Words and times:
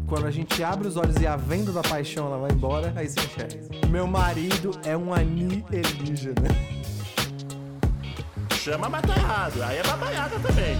Quando 0.10 0.26
a 0.26 0.32
gente 0.32 0.62
abre 0.62 0.90
os 0.90 0.98
olhos 0.98 1.16
e 1.22 1.26
a 1.26 1.38
venda 1.38 1.72
da 1.72 1.82
paixão 1.82 2.26
ela 2.26 2.38
vai 2.38 2.52
embora, 2.52 2.92
aí 2.98 3.08
você 3.08 3.22
enxerga. 3.22 3.88
Meu 3.90 4.06
marido 4.06 4.72
é 4.84 4.98
um 4.98 5.14
alienígena. 5.14 6.83
Chama, 8.64 8.88
mas 8.88 9.02
tá 9.02 9.14
errado. 9.18 9.62
Aí 9.62 9.78
é 9.78 9.84
babaiada 9.84 10.40
também. 10.40 10.78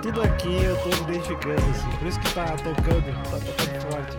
Tudo 0.00 0.22
aqui 0.22 0.62
eu 0.62 0.76
tô 0.76 0.90
me 0.90 1.10
identificando, 1.10 1.60
assim. 1.70 1.90
Por 1.98 2.06
isso 2.06 2.20
que 2.20 2.34
tá 2.34 2.46
tocando, 2.56 3.24
tá 3.24 3.38
tocando 3.40 3.80
forte. 3.90 4.16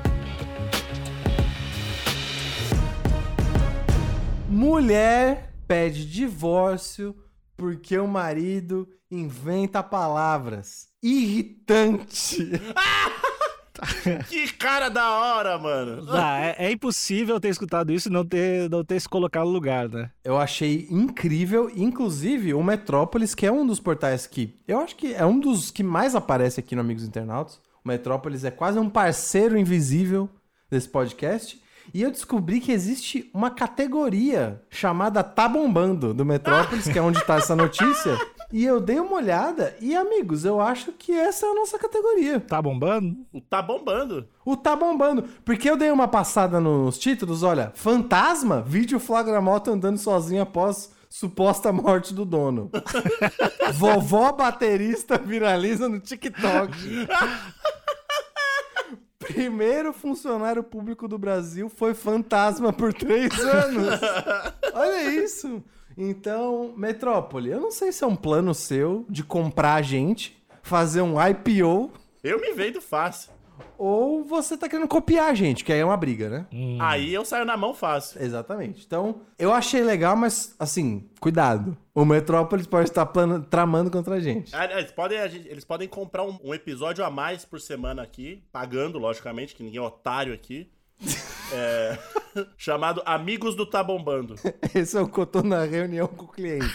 Mulher 4.50 5.54
pede 5.66 6.06
divórcio 6.06 7.16
porque 7.56 7.98
o 7.98 8.06
marido 8.06 8.90
inventa 9.10 9.82
palavras. 9.82 10.90
Irritante. 11.02 12.60
Que 14.28 14.52
cara 14.54 14.90
da 14.90 15.10
hora, 15.10 15.58
mano. 15.58 16.06
Ah, 16.10 16.40
é, 16.40 16.68
é 16.68 16.72
impossível 16.72 17.40
ter 17.40 17.50
escutado 17.50 17.92
isso 17.92 18.10
e 18.10 18.12
não 18.12 18.26
ter, 18.26 18.70
não 18.70 18.84
ter 18.84 19.00
se 19.00 19.08
colocado 19.08 19.46
no 19.46 19.52
lugar, 19.52 19.90
né? 19.90 20.12
Eu 20.24 20.38
achei 20.38 20.88
incrível, 20.90 21.72
inclusive 21.76 22.54
o 22.54 22.64
Metrópolis, 22.64 23.34
que 23.34 23.46
é 23.46 23.52
um 23.52 23.66
dos 23.66 23.80
portais 23.80 24.28
que 24.28 24.56
eu 24.68 24.80
acho 24.80 24.96
que 24.96 25.14
é 25.14 25.26
um 25.26 25.40
dos 25.40 25.72
que 25.72 25.84
mais 25.84 26.16
aparece 26.16 26.60
aqui 26.60 26.76
no 26.76 26.82
Amigos 26.82 27.04
Internautas. 27.04 27.60
O 27.84 27.88
Metrópolis 27.88 28.44
é 28.44 28.52
quase 28.52 28.78
um 28.78 28.90
parceiro 28.90 29.58
invisível 29.58 30.30
desse 30.70 30.88
podcast. 30.88 31.60
E 31.94 32.04
eu 32.04 32.12
descobri 32.12 32.60
que 32.60 32.72
existe 32.72 33.30
uma 33.34 33.50
categoria 33.50 34.62
chamada 34.70 35.24
Tá 35.24 35.48
Bombando 35.48 36.14
do 36.14 36.24
Metrópolis, 36.24 36.88
que 36.88 37.00
é 37.00 37.02
onde 37.02 37.24
tá 37.26 37.38
essa 37.38 37.56
notícia. 37.56 38.16
E 38.52 38.66
eu 38.66 38.80
dei 38.80 39.00
uma 39.00 39.18
olhada 39.18 39.76
e, 39.80 39.96
amigos, 39.96 40.44
eu 40.44 40.60
acho 40.60 40.92
que 40.92 41.12
essa 41.12 41.46
é 41.46 41.50
a 41.50 41.54
nossa 41.54 41.78
categoria. 41.78 42.40
Tá 42.40 42.60
bombando? 42.60 43.18
O 43.32 43.40
Tá 43.40 43.62
bombando. 43.62 44.28
O 44.44 44.58
Tá 44.58 44.76
Bombando. 44.76 45.24
Porque 45.46 45.70
eu 45.70 45.78
dei 45.78 45.92
uma 45.92 46.08
passada 46.08 46.60
nos 46.60 46.98
títulos, 46.98 47.44
olha. 47.44 47.72
Fantasma, 47.76 48.62
vídeo 48.62 49.00
flagra 49.00 49.40
moto 49.40 49.70
andando 49.70 50.00
sozinho 50.00 50.42
após 50.42 50.92
suposta 51.08 51.72
morte 51.72 52.12
do 52.12 52.26
dono. 52.26 52.72
Vovó 53.74 54.32
baterista 54.32 55.18
viraliza 55.18 55.88
no 55.88 56.00
TikTok. 56.00 57.08
Primeiro 59.20 59.94
funcionário 59.94 60.64
público 60.64 61.08
do 61.08 61.20
Brasil 61.20 61.70
foi 61.70 61.94
fantasma 61.94 62.74
por 62.74 62.94
três 62.94 63.32
anos. 63.40 64.00
Olha 64.74 65.04
isso. 65.04 65.64
Então, 66.02 66.74
Metrópole, 66.78 67.50
eu 67.50 67.60
não 67.60 67.72
sei 67.72 67.92
se 67.92 68.04
é 68.04 68.08
um 68.08 68.16
plano 68.16 68.56
seu 68.56 69.06
de 69.10 69.22
comprar 69.22 69.74
a 69.76 69.82
gente, 69.82 70.42
fazer 70.64 71.02
um 71.02 71.16
IPO, 71.22 71.92
Eu 72.24 72.40
me 72.40 72.54
vendo 72.54 72.80
fácil. 72.82 73.32
ou 73.78 74.24
você 74.24 74.58
tá 74.58 74.70
querendo 74.70 74.88
copiar 74.88 75.30
a 75.30 75.34
gente, 75.34 75.62
que 75.64 75.74
aí 75.74 75.80
é 75.80 75.84
uma 75.86 75.98
briga, 75.98 76.30
né? 76.30 76.46
Aí 76.80 77.14
eu 77.14 77.26
saio 77.26 77.44
na 77.44 77.58
mão 77.58 77.74
fácil. 77.74 78.22
Exatamente. 78.24 78.86
Então, 78.86 79.22
eu 79.38 79.52
achei 79.54 79.82
legal, 79.84 80.16
mas, 80.16 80.56
assim, 80.58 81.10
cuidado. 81.20 81.76
O 81.94 82.06
Metrópolis 82.06 82.66
pode 82.66 82.88
estar 82.90 83.06
plano- 83.08 83.42
tramando 83.44 83.92
contra 83.92 84.16
a 84.16 84.20
gente. 84.22 84.56
Ah, 84.56 84.66
Eles 84.80 84.92
podem, 84.94 85.18
eles 85.18 85.66
podem 85.66 85.88
comprar 85.90 86.24
um, 86.24 86.38
um 86.42 86.54
episódio 86.54 87.04
a 87.04 87.10
mais 87.12 87.44
por 87.44 87.60
semana 87.60 88.02
aqui, 88.04 88.42
pagando, 88.54 88.98
logicamente, 88.98 89.54
que 89.54 89.64
ninguém 89.64 89.80
é 89.80 89.84
otário 89.84 90.34
aqui. 90.34 90.72
É, 91.52 91.98
chamado 92.58 93.02
Amigos 93.06 93.56
do 93.56 93.66
Tá 93.66 93.84
Bombando. 93.84 94.36
Esse 94.74 94.98
é 94.98 95.02
o 95.02 95.08
que 95.08 95.20
eu 95.20 95.26
tô 95.26 95.42
na 95.42 95.64
reunião 95.64 96.08
com 96.08 96.26
o 96.26 96.28
cliente. 96.28 96.68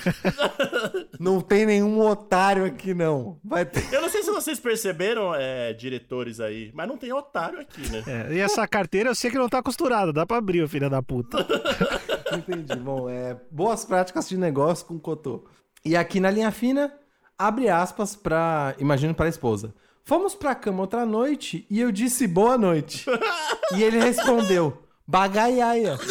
não 1.18 1.40
tem 1.40 1.66
nenhum 1.66 2.00
otário 2.00 2.64
aqui, 2.64 2.94
não. 2.94 3.38
Vai 3.44 3.64
ter. 3.64 3.92
Eu 3.92 4.02
não 4.02 4.08
sei 4.08 4.22
se 4.22 4.30
vocês 4.30 4.58
perceberam, 4.58 5.34
é, 5.34 5.72
diretores 5.72 6.40
aí, 6.40 6.70
mas 6.74 6.88
não 6.88 6.96
tem 6.96 7.12
otário 7.12 7.60
aqui, 7.60 7.88
né? 7.90 8.02
É, 8.06 8.34
e 8.34 8.40
essa 8.40 8.66
carteira 8.66 9.10
eu 9.10 9.14
sei 9.14 9.30
que 9.30 9.38
não 9.38 9.48
tá 9.48 9.62
costurada, 9.62 10.12
dá 10.12 10.26
pra 10.26 10.38
abrir, 10.38 10.66
filha 10.68 10.90
da 10.90 11.02
puta. 11.02 11.38
Entendi. 12.32 12.76
Bom, 12.76 13.08
é 13.08 13.36
boas 13.50 13.84
práticas 13.84 14.28
de 14.28 14.36
negócio 14.36 14.86
com 14.86 14.94
o 14.94 15.00
Cotô. 15.00 15.44
E 15.84 15.96
aqui 15.96 16.18
na 16.20 16.30
linha 16.30 16.50
fina, 16.50 16.92
abre 17.38 17.68
aspas 17.68 18.16
pra. 18.16 18.74
Imagino 18.78 19.14
pra 19.14 19.28
esposa. 19.28 19.74
Fomos 20.06 20.34
pra 20.34 20.54
cama 20.54 20.82
outra 20.82 21.06
noite 21.06 21.66
e 21.70 21.80
eu 21.80 21.90
disse 21.90 22.26
boa 22.26 22.58
noite. 22.58 23.06
e 23.74 23.82
ele 23.82 23.98
respondeu: 23.98 24.83
bagaiaia. 25.06 25.98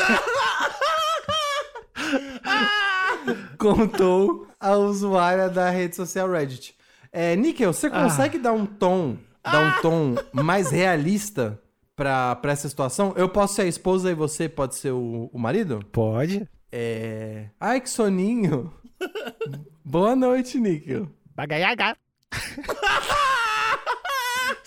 Contou 3.57 4.47
a 4.59 4.75
usuária 4.75 5.49
da 5.49 5.69
rede 5.69 5.95
social 5.95 6.29
Reddit. 6.29 6.75
É, 7.11 7.35
Níquel, 7.35 7.71
você 7.71 7.89
consegue 7.89 8.39
dar 8.39 8.53
um 8.53 8.65
tom, 8.65 9.17
dar 9.43 9.59
um 9.59 9.81
tom 9.81 10.15
mais 10.33 10.71
realista 10.71 11.59
pra, 11.95 12.35
pra 12.35 12.51
essa 12.51 12.67
situação? 12.67 13.13
Eu 13.15 13.29
posso 13.29 13.55
ser 13.55 13.63
a 13.63 13.67
esposa 13.67 14.11
e 14.11 14.15
você 14.15 14.49
pode 14.49 14.75
ser 14.75 14.91
o, 14.91 15.29
o 15.31 15.39
marido? 15.39 15.79
Pode. 15.91 16.47
É. 16.71 17.45
Ai, 17.59 17.79
que 17.79 17.89
soninho. 17.89 18.73
Boa 19.85 20.15
noite, 20.15 20.59
Níquel. 20.59 21.07
Bagaiaga. 21.35 21.95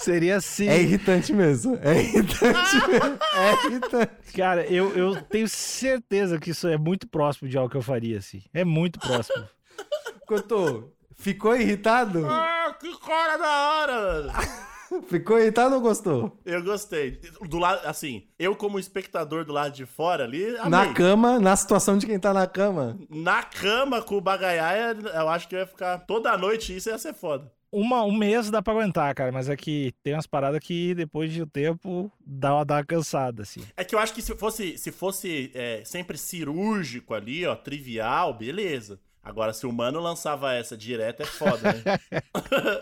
Seria 0.06 0.36
assim. 0.36 0.68
É 0.68 0.80
irritante 0.80 1.32
mesmo. 1.32 1.76
É 1.82 2.00
irritante 2.00 2.76
mesmo. 2.88 3.18
É 3.34 3.66
irritante. 3.66 4.12
Cara, 4.36 4.64
eu, 4.66 4.96
eu 4.96 5.20
tenho 5.22 5.48
certeza 5.48 6.38
que 6.38 6.50
isso 6.50 6.68
é 6.68 6.78
muito 6.78 7.08
próximo 7.08 7.48
de 7.48 7.58
algo 7.58 7.68
que 7.68 7.76
eu 7.76 7.82
faria, 7.82 8.18
assim. 8.18 8.40
É 8.54 8.64
muito 8.64 9.00
próximo. 9.00 9.44
Cotô, 10.24 10.92
ficou 11.16 11.56
irritado? 11.56 12.24
Ah, 12.24 12.76
que 12.78 12.96
cara 13.00 13.36
da 13.36 13.68
hora, 13.68 13.92
mano. 14.00 14.32
Ficou 15.08 15.40
irritado 15.40 15.74
ou 15.74 15.80
gostou? 15.80 16.40
Eu 16.44 16.62
gostei. 16.62 17.20
Do 17.48 17.58
lado, 17.58 17.84
assim, 17.84 18.28
eu 18.38 18.54
como 18.54 18.78
espectador 18.78 19.44
do 19.44 19.52
lado 19.52 19.74
de 19.74 19.84
fora 19.84 20.22
ali, 20.22 20.56
amei. 20.58 20.70
Na 20.70 20.94
cama, 20.94 21.40
na 21.40 21.56
situação 21.56 21.98
de 21.98 22.06
quem 22.06 22.20
tá 22.20 22.32
na 22.32 22.46
cama. 22.46 22.96
Na 23.10 23.42
cama 23.42 24.00
com 24.00 24.16
o 24.16 24.20
bagaiaia, 24.20 24.96
eu 25.12 25.28
acho 25.28 25.48
que 25.48 25.56
eu 25.56 25.58
ia 25.58 25.66
ficar 25.66 25.98
toda 25.98 26.38
noite, 26.38 26.76
isso 26.76 26.88
ia 26.88 26.98
ser 26.98 27.14
foda. 27.14 27.50
Uma, 27.70 28.04
um 28.04 28.16
mês 28.16 28.50
dá 28.50 28.62
pra 28.62 28.72
aguentar, 28.72 29.14
cara, 29.14 29.32
mas 29.32 29.48
é 29.48 29.56
que 29.56 29.92
tem 30.02 30.14
umas 30.14 30.26
paradas 30.26 30.60
que 30.60 30.94
depois 30.94 31.32
de 31.32 31.42
um 31.42 31.46
tempo 31.46 32.10
dá 32.24 32.54
uma, 32.54 32.64
dá 32.64 32.76
uma 32.76 32.84
cansada, 32.84 33.42
assim. 33.42 33.60
É 33.76 33.84
que 33.84 33.94
eu 33.94 33.98
acho 33.98 34.14
que 34.14 34.22
se 34.22 34.34
fosse, 34.36 34.78
se 34.78 34.92
fosse 34.92 35.50
é, 35.54 35.82
sempre 35.84 36.16
cirúrgico 36.16 37.14
ali, 37.14 37.44
ó, 37.44 37.54
trivial, 37.54 38.32
beleza. 38.34 39.00
Agora, 39.26 39.52
se 39.52 39.66
o 39.66 39.72
mano 39.72 39.98
lançava 39.98 40.54
essa 40.54 40.76
direto, 40.76 41.20
é 41.20 41.26
foda, 41.26 41.72
né? 41.72 41.98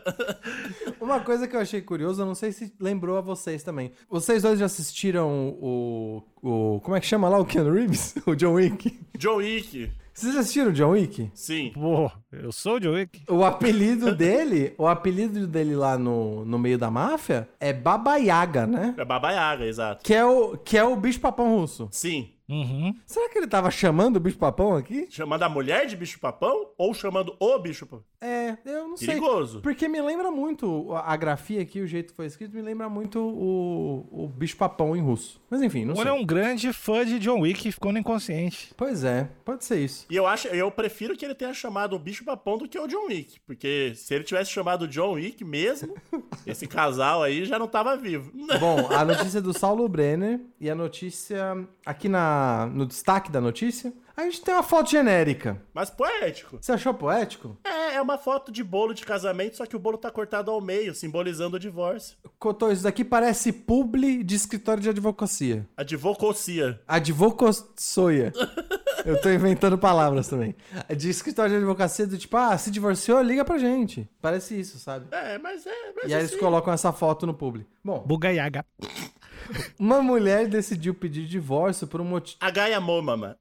Uma 1.01 1.19
coisa 1.21 1.49
que 1.49 1.57
eu 1.57 1.61
achei 1.61 1.81
curioso, 1.81 2.21
eu 2.21 2.27
não 2.27 2.35
sei 2.35 2.53
se 2.53 2.71
lembrou 2.79 3.17
a 3.17 3.23
vocês 3.23 3.63
também. 3.63 3.93
Vocês 4.11 4.43
dois 4.43 4.59
já 4.59 4.67
assistiram 4.67 5.57
o. 5.59 6.23
o 6.43 6.81
como 6.81 6.97
é 6.97 7.01
que 7.01 7.07
chama 7.07 7.31
lá 7.31 7.39
o 7.39 7.47
Keanu 7.47 7.73
Reeves? 7.73 8.15
O 8.27 8.35
John 8.35 8.53
Wick? 8.53 9.01
John 9.17 9.37
Wick, 9.37 9.91
Vocês 10.15 10.37
assistiram 10.37 10.71
o 10.71 10.73
John 10.73 10.91
Wick? 10.91 11.29
sim. 11.35 11.73
Pô, 11.75 12.09
eu 12.33 12.53
sou 12.53 12.77
o 12.77 12.81
John 12.81 12.93
Wick. 12.93 13.25
O 13.29 13.45
apelido 13.45 14.15
dele, 14.17 14.73
o 14.79 14.87
apelido 14.87 15.45
dele 15.45 15.75
lá 15.75 15.99
no, 15.99 16.45
no 16.45 16.57
meio 16.57 16.79
da 16.79 16.89
máfia 16.89 17.49
é 17.59 17.73
Baba 17.73 18.17
Yaga, 18.17 18.65
né? 18.65 18.95
É 18.97 19.05
Baba 19.05 19.33
Yaga, 19.33 19.67
exato. 19.67 20.05
Que 20.05 20.15
é 20.15 20.25
o, 20.25 20.57
que 20.57 20.79
é 20.79 20.85
o 20.85 20.95
bicho 20.97 21.19
papão 21.21 21.57
russo. 21.59 21.89
Sim. 21.91 22.31
Uhum. 22.49 22.95
Será 23.07 23.29
que 23.31 23.39
ele 23.39 23.47
tava 23.47 23.71
chamando 23.71 24.17
o 24.17 24.21
bicho-papão 24.21 24.77
aqui? 24.77 25.07
Chamando 25.11 25.43
a 25.45 25.49
mulher 25.49 25.87
de 25.87 25.97
bicho-papão 25.97 26.69
ou 26.77 26.93
chamando 26.93 27.35
o 27.41 27.59
bicho-papão? 27.59 28.05
É, 28.25 28.57
eu 28.65 28.89
não 28.89 28.97
sei. 28.97 29.09
Perigoso. 29.09 29.61
Porque 29.61 29.89
me 29.89 30.01
lembra 30.01 30.31
muito 30.31 30.93
a 30.93 31.15
a 31.15 31.17
grafia 31.17 31.63
aqui, 31.63 31.81
o 31.81 31.87
jeito 31.87 32.11
que 32.11 32.17
foi 32.17 32.27
escrito, 32.27 32.57
me 32.57 32.63
lembra 32.63 32.89
muito 32.89 33.21
o, 33.21 34.25
o 34.25 34.29
bicho-papão 34.29 34.97
em 34.97 35.01
russo. 35.01 35.41
Mas 35.49 35.63
enfim, 35.63 35.85
não 35.85 35.95
O 35.95 35.97
sei. 35.99 36.07
É 36.07 36.13
um 36.13 36.25
grande 36.25 36.73
fã 36.73 37.07
de 37.07 37.21
John 37.21 37.41
Wick 37.41 37.69
e 37.69 37.73
ficou 37.73 37.93
no 37.93 37.99
inconsciente. 37.99 38.73
Pois 38.77 39.05
é, 39.05 39.29
pode 39.45 39.65
ser 39.65 39.79
isso. 39.79 40.07
E 40.11 40.17
eu 40.17 40.27
acho, 40.27 40.49
eu 40.49 40.71
prefiro 40.71 41.17
que 41.17 41.25
ele 41.25 41.35
tenha 41.35 41.55
chamado 41.55 41.95
o 41.95 41.99
bicho-papão 41.99 42.59
do 42.59 42.69
que 42.69 42.79
o 42.79 42.89
John 42.89 43.07
Wick. 43.07 43.39
Porque 43.47 43.93
se 43.95 44.13
ele 44.13 44.25
tivesse 44.25 44.51
chamado 44.51 44.83
o 44.83 44.89
John 44.89 45.13
Wick 45.13 45.45
mesmo, 45.45 45.95
esse 46.45 46.67
casal 46.67 47.23
aí 47.23 47.45
já 47.45 47.59
não 47.59 47.69
tava 47.69 47.97
vivo. 47.97 48.33
Bom, 48.59 48.89
a 48.91 49.05
notícia 49.05 49.41
do 49.41 49.57
Saulo 49.57 49.89
Brenner 49.89 50.41
e 50.59 50.69
a 50.69 50.75
notícia 50.75 51.57
aqui 51.87 52.09
na, 52.09 52.67
no 52.73 52.87
destaque 52.87 53.31
da 53.31 53.41
notícia, 53.41 53.93
a 54.17 54.23
gente 54.23 54.43
tem 54.43 54.55
uma 54.55 54.63
foto 54.63 54.91
genérica. 54.91 55.61
Mas 55.73 55.91
poético. 55.91 56.59
Você 56.61 56.73
achou 56.73 56.95
poético? 56.95 57.57
É, 57.65 57.71
é 57.95 58.03
uma 58.03 58.19
foto 58.19 58.51
de 58.51 58.63
bolo 58.63 58.93
de 58.93 59.05
casamento, 59.05 59.57
só 59.57 59.67
que 59.67 59.77
o 59.77 59.79
bolo 59.79 59.97
tá 59.97 60.11
cortado 60.11 60.51
ao 60.51 60.61
meio, 60.61 60.95
simbolizando 60.95 61.57
o 61.57 61.61
divórcio. 61.61 62.17
Cotô, 62.39 62.71
isso 62.71 62.83
daqui 62.83 63.05
parece 63.05 63.53
publi 63.53 64.23
de 64.23 64.35
escritório 64.35 64.83
de 64.83 64.89
advocacia. 64.89 65.67
Advococia. 65.77 66.81
Advocossoia. 66.87 68.33
Eu 69.05 69.21
tô 69.21 69.29
inventando 69.31 69.77
palavras 69.77 70.29
também. 70.29 70.55
De 70.97 71.11
escritório 71.11 71.51
de 71.51 71.57
advocacia 71.59 72.07
do 72.07 72.17
tipo, 72.17 72.37
ah, 72.37 72.57
se 72.57 72.71
divorciou, 72.71 73.21
liga 73.21 73.45
pra 73.45 73.59
gente. 73.59 74.09
Parece 74.21 74.59
isso, 74.59 74.79
sabe? 74.79 75.07
É, 75.11 75.37
mas 75.39 75.67
é. 75.67 75.93
Mas 75.95 76.11
E 76.11 76.15
aí 76.15 76.21
eles 76.21 76.31
assim, 76.31 76.41
colocam 76.41 76.73
essa 76.73 76.91
foto 76.91 77.27
no 77.27 77.35
publi. 77.35 77.67
Bom, 77.85 78.03
Bugaiaga. 78.07 78.65
uma 79.79 80.01
mulher 80.03 80.49
decidiu 80.49 80.95
pedir 80.95 81.27
divórcio 81.27 81.87
por 81.87 82.01
um 82.01 82.05
motivo. 82.05 82.39
A 82.41 82.51
Gaia 82.51 82.81
Momama. 82.81 83.37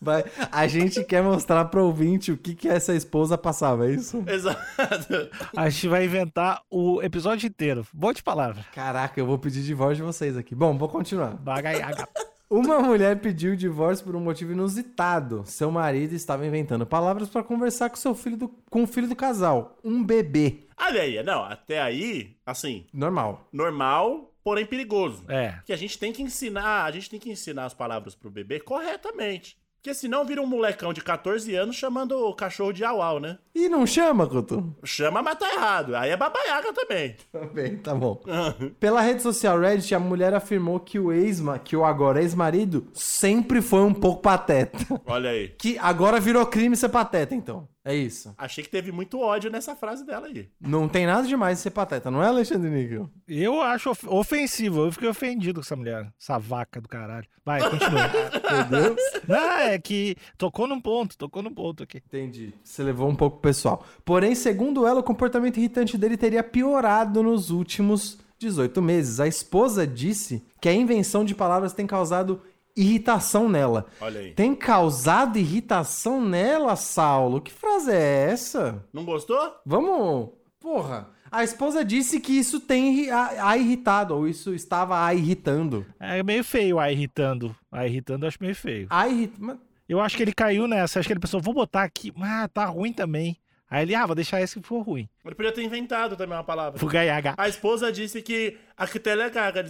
Vai, 0.00 0.24
a 0.52 0.66
gente 0.66 1.02
quer 1.04 1.22
mostrar 1.22 1.64
pro 1.66 1.84
ouvinte 1.84 2.30
o 2.32 2.36
que 2.36 2.54
que 2.54 2.68
essa 2.68 2.94
esposa 2.94 3.36
passava, 3.36 3.88
é 3.88 3.92
isso? 3.92 4.22
Exato. 4.26 5.30
A 5.56 5.68
gente 5.68 5.88
vai 5.88 6.04
inventar 6.04 6.62
o 6.70 7.02
episódio 7.02 7.46
inteiro. 7.46 7.86
Boa 7.92 8.14
de 8.14 8.22
palavra. 8.22 8.64
Caraca, 8.72 9.18
eu 9.18 9.26
vou 9.26 9.38
pedir 9.38 9.62
divórcio 9.62 9.96
de 9.96 10.02
vocês 10.02 10.36
aqui. 10.36 10.54
Bom, 10.54 10.76
vou 10.78 10.88
continuar. 10.88 11.30
Bagaiaga. 11.36 12.08
Uma 12.50 12.80
mulher 12.80 13.20
pediu 13.20 13.52
o 13.52 13.56
divórcio 13.56 14.04
por 14.06 14.16
um 14.16 14.20
motivo 14.20 14.52
inusitado. 14.52 15.42
Seu 15.44 15.70
marido 15.70 16.14
estava 16.14 16.46
inventando 16.46 16.86
palavras 16.86 17.28
para 17.28 17.42
conversar 17.42 17.90
com 17.90 17.96
seu 17.96 18.14
filho 18.14 18.38
do, 18.38 18.48
com 18.70 18.84
o 18.84 18.86
filho 18.86 19.06
do 19.06 19.14
casal, 19.14 19.76
um 19.84 20.02
bebê. 20.02 20.66
Olha 20.80 21.02
aí, 21.02 21.22
não, 21.22 21.44
até 21.44 21.82
aí, 21.82 22.36
assim, 22.46 22.86
Normal. 22.90 23.46
normal, 23.52 24.32
porém 24.42 24.64
perigoso. 24.64 25.24
É. 25.28 25.50
Porque 25.56 25.74
a 25.74 25.76
gente 25.76 25.98
tem 25.98 26.10
que 26.10 26.22
ensinar, 26.22 26.84
a 26.84 26.90
gente 26.90 27.10
tem 27.10 27.20
que 27.20 27.30
ensinar 27.30 27.66
as 27.66 27.74
palavras 27.74 28.14
pro 28.14 28.30
bebê 28.30 28.60
corretamente. 28.60 29.58
Porque 29.88 30.00
senão 30.00 30.22
vira 30.22 30.42
um 30.42 30.46
molecão 30.46 30.92
de 30.92 31.00
14 31.00 31.54
anos 31.54 31.74
chamando 31.74 32.12
o 32.12 32.34
cachorro 32.34 32.74
de 32.74 32.84
au 32.84 33.18
né? 33.18 33.38
E 33.54 33.70
não 33.70 33.86
chama, 33.86 34.26
Couto? 34.26 34.76
Chama, 34.84 35.22
mas 35.22 35.38
tá 35.38 35.50
errado. 35.50 35.96
Aí 35.96 36.10
é 36.10 36.16
babaiaga 36.16 36.74
também. 36.74 37.16
Também, 37.32 37.78
tá 37.78 37.94
bom. 37.94 38.20
Pela 38.78 39.00
rede 39.00 39.22
social 39.22 39.58
Reddit, 39.58 39.94
a 39.94 39.98
mulher 39.98 40.34
afirmou 40.34 40.78
que 40.78 40.98
o 40.98 41.10
ex, 41.10 41.40
que 41.64 41.74
o 41.74 41.86
agora 41.86 42.20
ex-marido 42.20 42.86
sempre 42.92 43.62
foi 43.62 43.80
um 43.80 43.94
pouco 43.94 44.20
pateta. 44.20 44.78
Olha 45.06 45.30
aí. 45.30 45.48
Que 45.58 45.78
agora 45.78 46.20
virou 46.20 46.44
crime 46.44 46.76
ser 46.76 46.90
pateta, 46.90 47.34
então. 47.34 47.66
É 47.90 47.94
isso. 47.94 48.34
Achei 48.36 48.62
que 48.62 48.68
teve 48.68 48.92
muito 48.92 49.18
ódio 49.18 49.50
nessa 49.50 49.74
frase 49.74 50.04
dela 50.04 50.26
aí. 50.26 50.46
Não 50.60 50.86
tem 50.88 51.06
nada 51.06 51.26
demais 51.26 51.56
de 51.56 51.62
ser 51.62 51.70
pateta, 51.70 52.10
não 52.10 52.22
é, 52.22 52.26
Alexandre 52.26 52.68
Níquel? 52.68 53.08
Eu 53.26 53.62
acho 53.62 53.90
of- 53.90 54.06
ofensivo. 54.08 54.82
Eu 54.84 54.92
fiquei 54.92 55.08
ofendido 55.08 55.60
com 55.60 55.64
essa 55.64 55.74
mulher. 55.74 56.12
Essa 56.20 56.38
vaca 56.38 56.80
do 56.82 56.88
caralho. 56.88 57.26
Vai, 57.44 57.60
continua. 57.68 58.10
Meu 58.68 58.82
Deus. 58.82 59.00
Não, 59.26 59.50
é 59.60 59.78
que 59.78 60.16
tocou 60.36 60.66
num 60.66 60.80
ponto, 60.80 61.16
tocou 61.16 61.42
num 61.42 61.54
ponto 61.54 61.82
aqui. 61.82 62.02
Entendi. 62.06 62.52
Você 62.62 62.82
levou 62.82 63.08
um 63.08 63.16
pouco 63.16 63.38
pro 63.38 63.48
pessoal. 63.48 63.82
Porém, 64.04 64.34
segundo 64.34 64.86
ela, 64.86 65.00
o 65.00 65.02
comportamento 65.04 65.56
irritante 65.56 65.96
dele 65.96 66.16
teria 66.18 66.42
piorado 66.44 67.22
nos 67.22 67.48
últimos 67.50 68.18
18 68.38 68.82
meses. 68.82 69.18
A 69.18 69.26
esposa 69.26 69.86
disse 69.86 70.44
que 70.60 70.68
a 70.68 70.74
invenção 70.74 71.24
de 71.24 71.34
palavras 71.34 71.72
tem 71.72 71.86
causado 71.86 72.42
irritação 72.80 73.48
nela. 73.48 73.86
Olha 74.00 74.20
aí. 74.20 74.32
Tem 74.32 74.54
causado 74.54 75.38
irritação 75.38 76.24
nela, 76.24 76.76
Saulo? 76.76 77.40
Que 77.40 77.52
frase 77.52 77.90
é 77.90 78.30
essa? 78.30 78.84
Não 78.92 79.04
gostou? 79.04 79.54
Vamos. 79.66 80.30
Porra. 80.60 81.10
A 81.30 81.44
esposa 81.44 81.84
disse 81.84 82.20
que 82.20 82.32
isso 82.32 82.58
tem 82.58 83.10
a, 83.10 83.50
a 83.50 83.58
irritado, 83.58 84.14
ou 84.14 84.26
isso 84.26 84.54
estava 84.54 85.04
a 85.04 85.14
irritando. 85.14 85.84
É 86.00 86.22
meio 86.22 86.42
feio 86.42 86.78
a 86.78 86.90
irritando. 86.90 87.54
A 87.70 87.86
irritando 87.86 88.24
eu 88.24 88.28
acho 88.28 88.38
meio 88.40 88.54
feio. 88.54 88.86
A 88.88 89.06
irritando. 89.08 89.60
Eu 89.88 90.00
acho 90.00 90.16
que 90.16 90.22
ele 90.22 90.32
caiu 90.32 90.66
nessa. 90.66 90.98
Acho 90.98 91.06
que 91.06 91.12
ele 91.12 91.20
pensou, 91.20 91.40
vou 91.40 91.54
botar 91.54 91.82
aqui. 91.82 92.12
Ah, 92.20 92.48
tá 92.48 92.64
ruim 92.66 92.92
também. 92.92 93.38
Aí 93.70 93.82
ele, 93.82 93.94
ah, 93.94 94.06
vou 94.06 94.14
deixar 94.14 94.40
esse 94.40 94.58
que 94.58 94.66
for 94.66 94.80
ruim. 94.80 95.08
Ele 95.24 95.34
podia 95.34 95.52
ter 95.52 95.62
inventado 95.62 96.16
também 96.16 96.36
uma 96.36 96.44
palavra. 96.44 96.78
Bugaiaga. 96.78 97.34
A 97.36 97.48
esposa 97.48 97.92
disse 97.92 98.22
que 98.22 98.56
a 98.76 98.86
Kitela 98.86 99.24
é 99.24 99.30
gaga. 99.30 99.64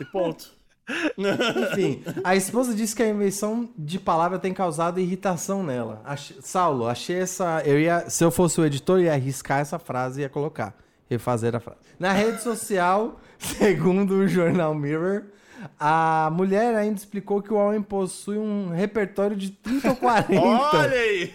E 0.00 0.04
ponto. 0.06 0.57
Enfim, 1.72 2.02
a 2.24 2.34
esposa 2.36 2.74
disse 2.74 2.94
que 2.96 3.02
a 3.02 3.08
invenção 3.08 3.68
de 3.76 3.98
palavra 3.98 4.38
tem 4.38 4.52
causado 4.54 5.00
irritação 5.00 5.62
nela. 5.62 6.00
Ach- 6.04 6.32
Saulo, 6.40 6.86
achei 6.86 7.20
essa. 7.20 7.62
Eu 7.64 7.78
ia, 7.78 8.08
se 8.08 8.24
eu 8.24 8.30
fosse 8.30 8.60
o 8.60 8.64
editor, 8.64 9.00
ia 9.00 9.12
arriscar 9.12 9.60
essa 9.60 9.78
frase 9.78 10.20
e 10.20 10.22
ia 10.22 10.28
colocar. 10.28 10.74
Refazer 11.10 11.54
a 11.56 11.60
frase. 11.60 11.78
Na 11.98 12.12
rede 12.12 12.42
social, 12.42 13.18
segundo 13.38 14.12
o 14.16 14.28
jornal 14.28 14.74
Mirror, 14.74 15.22
a 15.80 16.30
mulher 16.32 16.74
ainda 16.74 16.96
explicou 16.96 17.40
que 17.42 17.52
o 17.52 17.56
homem 17.56 17.80
possui 17.82 18.36
um 18.38 18.68
repertório 18.70 19.34
de 19.36 19.50
30 19.50 19.88
ou 19.90 19.96
40 19.96 20.40
Olha 20.40 20.90
aí. 20.92 21.32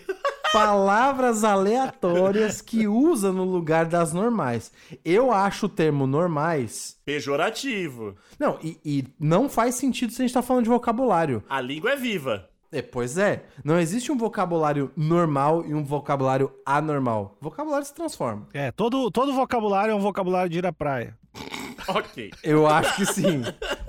Palavras 0.54 1.44
aleatórias 1.44 2.62
que 2.62 2.88
usa 2.88 3.32
no 3.32 3.44
lugar 3.44 3.88
das 3.88 4.14
normais. 4.14 4.72
Eu 5.04 5.32
acho 5.32 5.66
o 5.66 5.70
termo 5.70 6.06
normais. 6.06 6.96
Pejorativo. 7.04 8.16
Não, 8.40 8.60
e, 8.62 8.80
e 8.86 9.04
não 9.20 9.50
faz 9.50 9.76
sentido 9.76 10.14
se 10.14 10.22
a 10.22 10.26
gente 10.26 10.34
tá 10.34 10.44
falando 10.44 10.66
de 10.66 10.70
vocabulário. 10.70 11.44
A 11.50 11.60
língua 11.60 11.94
é 11.94 11.96
viva. 11.96 12.48
É, 12.72 12.84
pois 12.84 13.18
é. 13.18 13.46
Não 13.64 13.80
existe 13.80 14.12
um 14.12 14.18
vocabulário 14.18 14.92
normal 14.96 15.66
e 15.66 15.74
um 15.74 15.84
vocabulário 15.84 16.52
anormal. 16.64 17.36
O 17.42 17.46
vocabulário 17.46 17.86
se 17.86 17.94
transforma. 17.94 18.48
É, 18.54 18.72
todo, 18.72 19.10
todo 19.10 19.34
vocabulário 19.34 19.92
é 19.92 19.96
um 19.96 20.00
vocabulário 20.00 20.50
de 20.50 20.60
ir 20.60 20.66
à 20.66 20.72
praia. 20.72 21.18
Ok. 21.86 22.32
Eu 22.42 22.66
acho 22.66 22.96
que 22.96 23.06
sim. 23.06 23.42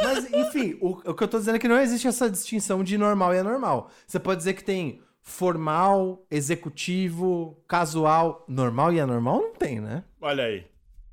Mas, 0.02 0.32
enfim, 0.32 0.76
o, 0.80 0.98
o 1.10 1.14
que 1.14 1.22
eu 1.22 1.28
tô 1.28 1.38
dizendo 1.38 1.54
é 1.54 1.58
que 1.60 1.68
não 1.68 1.78
existe 1.78 2.08
essa 2.08 2.28
distinção 2.28 2.82
de 2.82 2.98
normal 2.98 3.32
e 3.32 3.38
anormal. 3.38 3.88
Você 4.04 4.18
pode 4.18 4.38
dizer 4.38 4.54
que 4.54 4.64
tem 4.64 5.00
formal, 5.24 6.24
executivo, 6.30 7.58
casual. 7.66 8.44
Normal 8.46 8.92
e 8.92 9.00
anormal 9.00 9.40
não 9.40 9.54
tem, 9.54 9.80
né? 9.80 10.04
Olha 10.20 10.44
aí. 10.44 10.66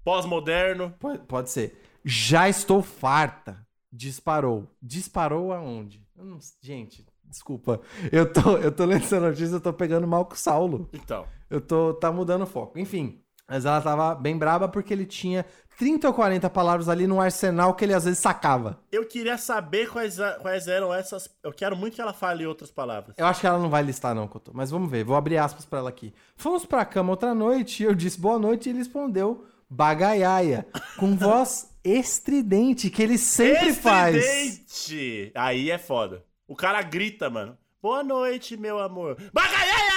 Pós-moderno. 0.04 0.94
Pode, 1.00 1.20
pode 1.20 1.50
ser. 1.50 1.82
Já 2.04 2.48
estou 2.50 2.84
farta. 2.84 3.66
Disparou. 3.92 4.68
Disparou 4.82 5.52
aonde? 5.54 6.06
Não- 6.16 6.38
gente, 6.62 7.06
desculpa. 7.24 7.82
Eu 8.12 8.32
tô, 8.32 8.58
eu 8.58 8.72
tô 8.72 8.86
lendo 8.86 9.04
essa 9.04 9.20
notícia, 9.20 9.56
eu 9.56 9.62
tô 9.62 9.74
pegando 9.74 10.08
mal 10.08 10.26
com 10.26 10.34
o 10.34 10.38
Saulo. 10.38 10.90
Então. 10.94 11.26
Eu 11.50 11.60
tô. 11.62 11.94
Tá 11.94 12.12
mudando 12.12 12.44
o 12.44 12.48
foco. 12.48 12.78
Enfim. 12.78 13.22
Mas 13.52 13.66
ela 13.66 13.82
tava 13.82 14.16
bem 14.16 14.38
braba 14.38 14.70
porque 14.70 14.94
ele 14.94 15.06
tinha 15.06 15.46
30 15.78 16.08
ou 16.08 16.14
40 16.14 16.50
palavras 16.50 16.88
ali 16.88 17.06
no 17.06 17.20
arsenal 17.20 17.74
que 17.74 17.84
ele 17.84 17.94
às 17.94 18.06
vezes 18.06 18.20
sacava. 18.20 18.80
Eu 18.90 19.06
queria 19.06 19.38
saber 19.38 19.90
quais, 19.90 20.16
quais 20.42 20.70
eram 20.70 20.94
essas. 20.94 21.30
Eu 21.44 21.52
quero 21.52 21.76
muito 21.76 21.96
que 21.96 22.02
ela 22.02 22.14
fale 22.14 22.48
outras 22.48 22.72
palavras. 22.72 23.14
Eu 23.18 23.26
acho 23.26 23.42
que 23.42 23.48
ela 23.48 23.60
não 23.60 23.70
vai 23.70 23.84
listar, 23.84 24.16
não, 24.16 24.26
Couto. 24.26 24.52
Mas 24.54 24.72
vamos 24.72 24.90
ver. 24.90 25.04
Vou 25.04 25.18
abrir 25.18 25.38
aspas 25.38 25.66
pra 25.66 25.80
ela 25.80 25.90
aqui. 25.90 26.14
Fomos 26.38 26.66
pra 26.66 26.86
cama 26.86 27.12
outra 27.12 27.36
noite 27.36 27.84
e 27.84 27.86
eu 27.86 27.94
disse 27.94 28.18
boa 28.18 28.40
noite 28.40 28.68
e 28.68 28.70
ele 28.70 28.80
respondeu 28.80 29.44
bagaiaia. 29.70 30.66
Com 30.96 31.18
voz 31.18 31.70
estridente, 31.84 32.90
que 32.90 33.04
ele 33.04 33.18
sempre 33.18 33.74
faz. 33.74 34.16
Estridente! 34.16 35.32
Aí 35.36 35.70
é 35.70 35.78
foda. 35.78 36.24
O 36.48 36.56
cara 36.56 36.82
grita, 36.84 37.30
mano. 37.30 37.58
Boa 37.82 38.02
noite, 38.02 38.56
meu 38.56 38.80
amor. 38.80 39.18
Bagaiaia! 39.34 39.91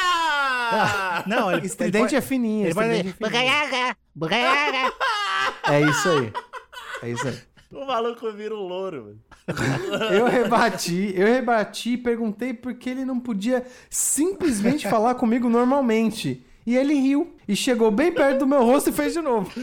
Não, 1.27 1.53
ele, 1.53 1.67
Estridente 1.67 2.15
ele 2.15 2.17
é 2.17 2.21
fininho. 2.21 2.67
Ele 2.67 2.75
dizer, 2.75 3.17
é. 4.31 5.77
É 5.77 5.81
isso 5.81 6.09
aí. 6.09 6.33
É 7.03 7.11
isso 7.11 7.29
aí. 7.29 7.39
o 7.73 7.87
maluco 7.87 8.31
vira 8.33 8.55
um 8.55 8.67
louro, 8.67 9.05
mano. 9.05 9.19
Eu 10.11 10.27
rebati, 10.27 11.13
eu 11.15 11.27
rebati 11.27 11.93
e 11.93 11.99
perguntei 11.99 12.55
por 12.55 12.73
que 12.75 12.89
ele 12.89 13.05
não 13.05 13.21
podia 13.21 13.67
simplesmente 13.91 14.89
falar 14.89 15.17
comigo 15.17 15.51
normalmente. 15.51 16.43
E 16.67 16.75
ele 16.75 16.95
riu 16.95 17.37
e 17.47 17.55
chegou 17.55 17.91
bem 17.91 18.11
perto 18.11 18.39
do 18.39 18.47
meu 18.47 18.65
rosto 18.65 18.89
e 18.89 18.93
fez 18.93 19.13
de 19.13 19.21
novo. 19.21 19.51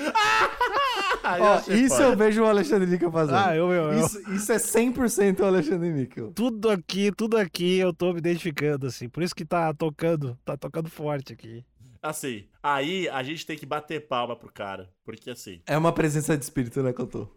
Eu 1.37 1.43
Ó, 1.43 1.53
achei 1.55 1.75
isso 1.75 1.95
foda. 1.95 2.03
eu 2.07 2.17
vejo 2.17 2.41
o 2.41 2.45
Alexandre 2.45 2.89
Níquel 2.89 3.11
fazendo. 3.11 3.35
Ah, 3.37 3.55
eu, 3.55 3.71
eu, 3.71 3.91
eu. 3.93 3.99
Isso, 4.05 4.31
isso 4.33 4.51
é 4.51 4.57
100% 4.57 5.39
o 5.39 5.45
Alexandre 5.45 5.89
Níquel. 5.91 6.31
Tudo 6.33 6.69
aqui, 6.69 7.11
tudo 7.11 7.37
aqui 7.37 7.77
eu 7.77 7.93
tô 7.93 8.11
me 8.13 8.19
identificando, 8.19 8.87
assim. 8.87 9.07
Por 9.09 9.23
isso 9.23 9.35
que 9.35 9.45
tá 9.45 9.73
tocando, 9.73 10.37
tá 10.45 10.55
tocando 10.57 10.89
forte 10.89 11.33
aqui. 11.33 11.63
Assim, 12.01 12.45
aí 12.63 13.07
a 13.09 13.21
gente 13.21 13.45
tem 13.45 13.55
que 13.55 13.65
bater 13.65 14.07
palma 14.07 14.35
pro 14.35 14.51
cara. 14.51 14.89
Porque 15.05 15.29
assim, 15.29 15.61
É 15.67 15.77
uma 15.77 15.91
presença 15.93 16.35
de 16.35 16.43
espírito, 16.43 16.81
né, 16.81 16.91
que 16.91 16.99
eu 16.99 17.05
tô. 17.05 17.27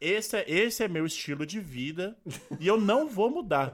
esse 0.00 0.36
é, 0.36 0.44
esse 0.50 0.82
é 0.82 0.88
meu 0.88 1.06
estilo 1.06 1.46
de 1.46 1.60
vida 1.60 2.16
e 2.58 2.66
eu 2.66 2.80
não 2.80 3.06
vou 3.08 3.30
mudar. 3.30 3.70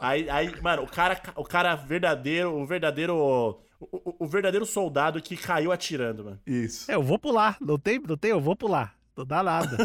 Aí, 0.00 0.28
aí 0.28 0.60
mano, 0.60 0.82
o 0.82 0.88
cara, 0.88 1.20
o 1.36 1.44
cara 1.44 1.76
verdadeiro, 1.76 2.52
o 2.52 2.66
verdadeiro, 2.66 3.14
o, 3.14 3.50
o, 3.80 4.24
o 4.24 4.26
verdadeiro 4.26 4.66
soldado 4.66 5.22
que 5.22 5.36
caiu 5.36 5.70
atirando, 5.70 6.24
mano. 6.24 6.40
Isso. 6.44 6.90
É, 6.90 6.96
eu 6.96 7.02
vou 7.02 7.16
pular. 7.16 7.56
Não 7.60 7.78
tem, 7.78 8.00
não 8.00 8.16
tem, 8.16 8.32
eu 8.32 8.40
vou 8.40 8.56
pular. 8.56 8.95
Não 9.16 9.24
dá 9.24 9.42
nada. 9.42 9.76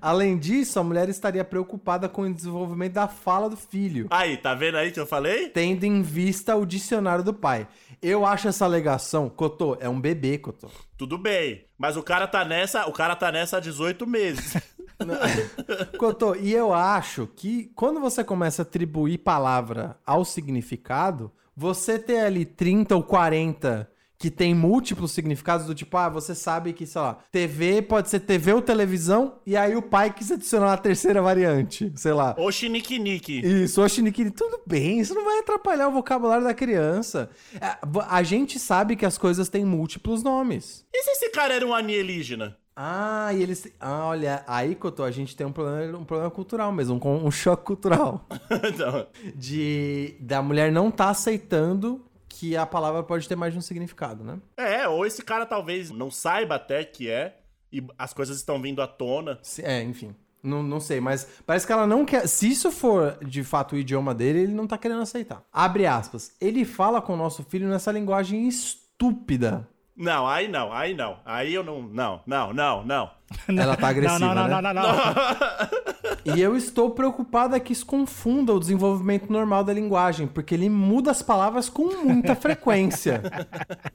Além 0.00 0.38
disso, 0.38 0.78
a 0.78 0.84
mulher 0.84 1.08
estaria 1.08 1.44
preocupada 1.44 2.08
com 2.08 2.22
o 2.22 2.32
desenvolvimento 2.32 2.92
da 2.92 3.08
fala 3.08 3.50
do 3.50 3.56
filho, 3.56 4.06
Aí, 4.10 4.36
tá 4.36 4.54
vendo 4.54 4.76
aí 4.76 4.92
que 4.92 5.00
eu 5.00 5.06
falei? 5.06 5.48
tendo 5.48 5.84
em 5.84 6.00
vista 6.00 6.54
o 6.54 6.64
dicionário 6.64 7.24
do 7.24 7.34
pai. 7.34 7.66
Eu 8.00 8.24
acho 8.24 8.46
essa 8.46 8.64
alegação, 8.64 9.28
Cotô, 9.28 9.76
é 9.80 9.88
um 9.88 10.00
bebê, 10.00 10.38
Cotô. 10.38 10.68
Tudo 10.96 11.18
bem, 11.18 11.64
mas 11.76 11.96
o 11.96 12.02
cara 12.02 12.28
tá 12.28 12.44
nessa, 12.44 12.86
o 12.86 12.92
cara 12.92 13.16
tá 13.16 13.32
nessa 13.32 13.56
há 13.56 13.60
18 13.60 14.06
meses. 14.06 14.54
Cotô, 15.98 16.34
e 16.36 16.52
eu 16.52 16.72
acho 16.72 17.26
que 17.34 17.70
quando 17.74 18.00
você 18.00 18.22
começa 18.22 18.62
a 18.62 18.64
atribuir 18.64 19.18
palavra 19.18 19.96
ao 20.06 20.24
significado, 20.24 21.32
você 21.56 21.98
ter 21.98 22.20
ali 22.20 22.44
30 22.44 22.94
ou 22.94 23.02
40 23.02 23.90
que 24.18 24.30
tem 24.30 24.52
múltiplos 24.52 25.12
significados, 25.12 25.66
do 25.66 25.74
tipo, 25.74 25.96
ah, 25.96 26.08
você 26.08 26.34
sabe 26.34 26.72
que, 26.72 26.84
sei 26.86 27.00
lá, 27.00 27.18
TV 27.30 27.80
pode 27.82 28.08
ser 28.10 28.18
TV 28.20 28.52
ou 28.52 28.60
televisão, 28.60 29.36
e 29.46 29.56
aí 29.56 29.76
o 29.76 29.82
pai 29.82 30.12
quis 30.12 30.32
adicionar 30.32 30.72
a 30.72 30.76
terceira 30.76 31.22
variante, 31.22 31.92
sei 31.94 32.12
lá. 32.12 32.34
Ô 32.36 32.50
Chiniquinique. 32.50 33.38
Isso, 33.38 33.80
Oxiniquini, 33.82 34.30
tudo 34.32 34.60
bem, 34.66 34.98
isso 34.98 35.14
não 35.14 35.24
vai 35.24 35.38
atrapalhar 35.38 35.88
o 35.88 35.92
vocabulário 35.92 36.44
da 36.44 36.52
criança. 36.52 37.30
É, 37.60 37.76
A 38.08 38.22
gente 38.24 38.58
sabe 38.58 38.96
que 38.96 39.06
as 39.06 39.16
coisas 39.16 39.48
têm 39.48 39.64
múltiplos 39.64 40.22
nomes. 40.22 40.84
E 40.92 41.02
se 41.02 41.10
esse 41.10 41.30
cara 41.30 41.54
era 41.54 41.64
um 41.66 41.72
alienígena? 41.72 42.56
Ah, 42.80 43.32
e 43.34 43.42
eles. 43.42 43.66
Ah, 43.80 44.06
olha, 44.06 44.44
aí, 44.46 44.76
Cotô, 44.76 45.02
a 45.02 45.10
gente 45.10 45.34
tem 45.34 45.44
um 45.44 45.50
problema, 45.50 45.98
um 45.98 46.04
problema 46.04 46.30
cultural 46.30 46.70
mesmo, 46.70 47.00
um, 47.04 47.26
um 47.26 47.30
choque 47.30 47.64
cultural. 47.64 48.24
Então, 48.72 49.06
De 49.34 50.14
da 50.20 50.40
mulher 50.40 50.70
não 50.70 50.88
tá 50.88 51.10
aceitando 51.10 52.04
que 52.38 52.56
a 52.56 52.64
palavra 52.64 53.02
pode 53.02 53.28
ter 53.28 53.34
mais 53.34 53.52
de 53.52 53.58
um 53.58 53.62
significado, 53.62 54.22
né? 54.22 54.38
é, 54.56 54.86
ou 54.86 55.04
esse 55.04 55.24
cara 55.24 55.44
talvez 55.44 55.90
não 55.90 56.08
saiba 56.08 56.54
até 56.54 56.84
que 56.84 57.10
é, 57.10 57.36
e 57.72 57.84
as 57.98 58.14
coisas 58.14 58.36
estão 58.36 58.62
vindo 58.62 58.80
à 58.80 58.86
tona. 58.86 59.40
É, 59.60 59.82
enfim. 59.82 60.14
Não, 60.40 60.62
não 60.62 60.78
sei, 60.78 61.00
mas 61.00 61.26
parece 61.44 61.66
que 61.66 61.72
ela 61.72 61.84
não 61.84 62.04
quer. 62.04 62.28
Se 62.28 62.48
isso 62.48 62.70
for 62.70 63.18
de 63.24 63.42
fato 63.42 63.74
o 63.74 63.78
idioma 63.78 64.14
dele, 64.14 64.42
ele 64.42 64.54
não 64.54 64.68
tá 64.68 64.78
querendo 64.78 65.02
aceitar. 65.02 65.42
Abre 65.52 65.84
aspas. 65.84 66.32
Ele 66.40 66.64
fala 66.64 67.02
com 67.02 67.14
o 67.14 67.16
nosso 67.16 67.42
filho 67.42 67.68
nessa 67.68 67.90
linguagem 67.90 68.46
estúpida. 68.46 69.68
Não, 69.96 70.28
aí 70.28 70.46
não, 70.46 70.72
aí 70.72 70.94
não. 70.94 71.18
Aí 71.24 71.52
eu 71.52 71.64
não. 71.64 71.82
Não, 71.82 72.22
não, 72.24 72.52
não, 72.54 72.84
não. 72.84 73.10
Ela 73.50 73.76
tá 73.76 73.88
agressiva, 73.88 74.32
não, 74.32 74.34
não, 74.34 74.48
né? 74.48 74.62
não, 74.62 74.62
não, 74.62 74.74
não, 74.74 74.82
não. 74.82 75.88
E 76.34 76.40
eu 76.40 76.56
estou 76.56 76.90
preocupada 76.90 77.58
que 77.60 77.72
isso 77.72 77.86
confunda 77.86 78.52
o 78.52 78.60
desenvolvimento 78.60 79.32
normal 79.32 79.64
da 79.64 79.72
linguagem, 79.72 80.26
porque 80.26 80.54
ele 80.54 80.68
muda 80.68 81.10
as 81.10 81.22
palavras 81.22 81.68
com 81.68 82.04
muita 82.04 82.34
frequência. 82.34 83.22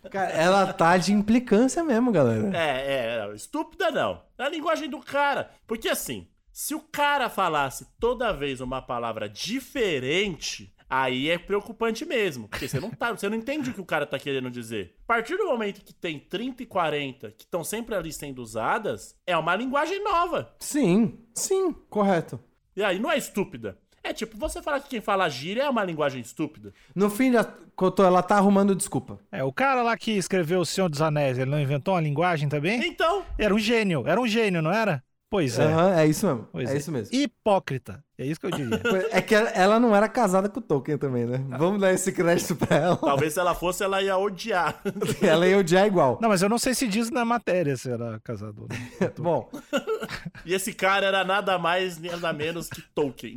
Cara, 0.09 0.31
ela 0.31 0.73
tá 0.73 0.97
de 0.97 1.13
implicância 1.13 1.83
mesmo, 1.83 2.11
galera. 2.11 2.55
É, 2.57 3.29
é, 3.29 3.35
estúpida 3.35 3.91
não. 3.91 4.21
É 4.37 4.43
a 4.43 4.49
linguagem 4.49 4.89
do 4.89 4.99
cara. 4.99 5.51
Porque 5.67 5.89
assim, 5.89 6.27
se 6.51 6.75
o 6.75 6.79
cara 6.79 7.29
falasse 7.29 7.87
toda 7.99 8.31
vez 8.31 8.61
uma 8.61 8.81
palavra 8.81 9.27
diferente, 9.27 10.73
aí 11.01 11.29
é 11.29 11.37
preocupante 11.37 12.05
mesmo. 12.05 12.47
Porque 12.47 12.67
você 12.67 12.79
não, 12.79 12.91
tá, 12.91 13.11
você 13.11 13.27
não 13.27 13.37
entende 13.37 13.71
o 13.71 13.73
que 13.73 13.81
o 13.81 13.85
cara 13.85 14.05
tá 14.05 14.19
querendo 14.19 14.51
dizer. 14.51 14.95
A 15.03 15.07
partir 15.07 15.37
do 15.37 15.45
momento 15.45 15.83
que 15.83 15.93
tem 15.93 16.19
30 16.19 16.63
e 16.63 16.65
40 16.65 17.31
que 17.31 17.45
estão 17.45 17.63
sempre 17.63 17.95
ali 17.95 18.13
sendo 18.13 18.41
usadas, 18.41 19.15
é 19.25 19.35
uma 19.35 19.55
linguagem 19.55 20.03
nova. 20.03 20.53
Sim, 20.59 21.17
sim, 21.33 21.73
correto. 21.89 22.39
E 22.75 22.83
aí 22.83 22.99
não 22.99 23.11
é 23.11 23.17
estúpida. 23.17 23.77
É 24.03 24.11
tipo, 24.11 24.37
você 24.37 24.61
falar 24.61 24.81
que 24.81 24.89
quem 24.89 24.99
fala 24.99 25.29
gíria 25.29 25.63
é 25.63 25.69
uma 25.69 25.83
linguagem 25.83 26.19
estúpida. 26.21 26.73
No 26.93 27.09
fim, 27.09 27.31
da... 27.31 27.43
Cotô, 27.75 28.03
ela 28.03 28.21
tá 28.21 28.35
arrumando 28.35 28.75
desculpa. 28.75 29.17
É, 29.31 29.43
o 29.43 29.51
cara 29.51 29.81
lá 29.81 29.97
que 29.97 30.11
escreveu 30.11 30.59
O 30.59 30.65
Senhor 30.65 30.89
dos 30.89 31.01
Anéis, 31.01 31.39
ele 31.39 31.49
não 31.49 31.59
inventou 31.59 31.93
uma 31.93 32.01
linguagem 32.01 32.49
também? 32.49 32.85
Então, 32.85 33.25
Era 33.39 33.55
um 33.55 33.59
gênio, 33.59 34.03
era 34.05 34.19
um 34.19 34.27
gênio, 34.27 34.61
não 34.61 34.71
era? 34.71 35.01
Pois 35.29 35.57
é. 35.57 35.63
Aham, 35.63 35.95
é 35.95 36.05
isso 36.05 36.27
mesmo. 36.27 36.47
Pois 36.51 36.69
é, 36.69 36.77
isso 36.77 36.91
mesmo. 36.91 37.15
Hipócrita. 37.15 38.03
É 38.17 38.25
isso 38.25 38.39
que 38.39 38.45
eu 38.45 38.51
diria. 38.51 38.79
É 39.11 39.21
que 39.21 39.33
ela- 39.35 39.79
não 39.79 39.95
era 39.95 40.07
casada 40.07 40.47
com 40.47 40.59
o 40.59 40.63
Tolkien 40.63 40.97
também, 40.97 41.25
né? 41.25 41.43
Vamos 41.57 41.81
dar 41.81 41.91
esse 41.93 42.11
crédito 42.11 42.55
pra 42.55 42.77
ela. 42.77 42.95
talvez 42.97 43.33
se 43.33 43.39
ela 43.39 43.55
fosse, 43.55 43.83
ela 43.83 44.01
ia 44.01 44.15
odiar. 44.17 44.81
Ela 45.21 45.47
ia 45.47 45.57
odiar 45.57 45.87
igual. 45.87 46.19
Não, 46.21 46.29
mas 46.29 46.41
eu 46.41 46.49
não 46.49 46.57
sei 46.59 46.73
se 46.73 46.87
diz 46.87 47.09
na 47.09 47.25
matéria 47.25 47.75
se 47.75 47.89
era 47.89 48.19
casado. 48.23 48.61
ou 48.63 48.67
não. 48.69 49.11
Bom, 49.23 49.49
E 50.45 50.53
esse 50.53 50.73
cara 50.73 51.05
era 51.07 51.23
nada 51.23 51.57
mais, 51.57 51.99
nada 51.99 52.31
menos 52.33 52.67
que 52.69 52.81
Tolkien. 52.93 53.35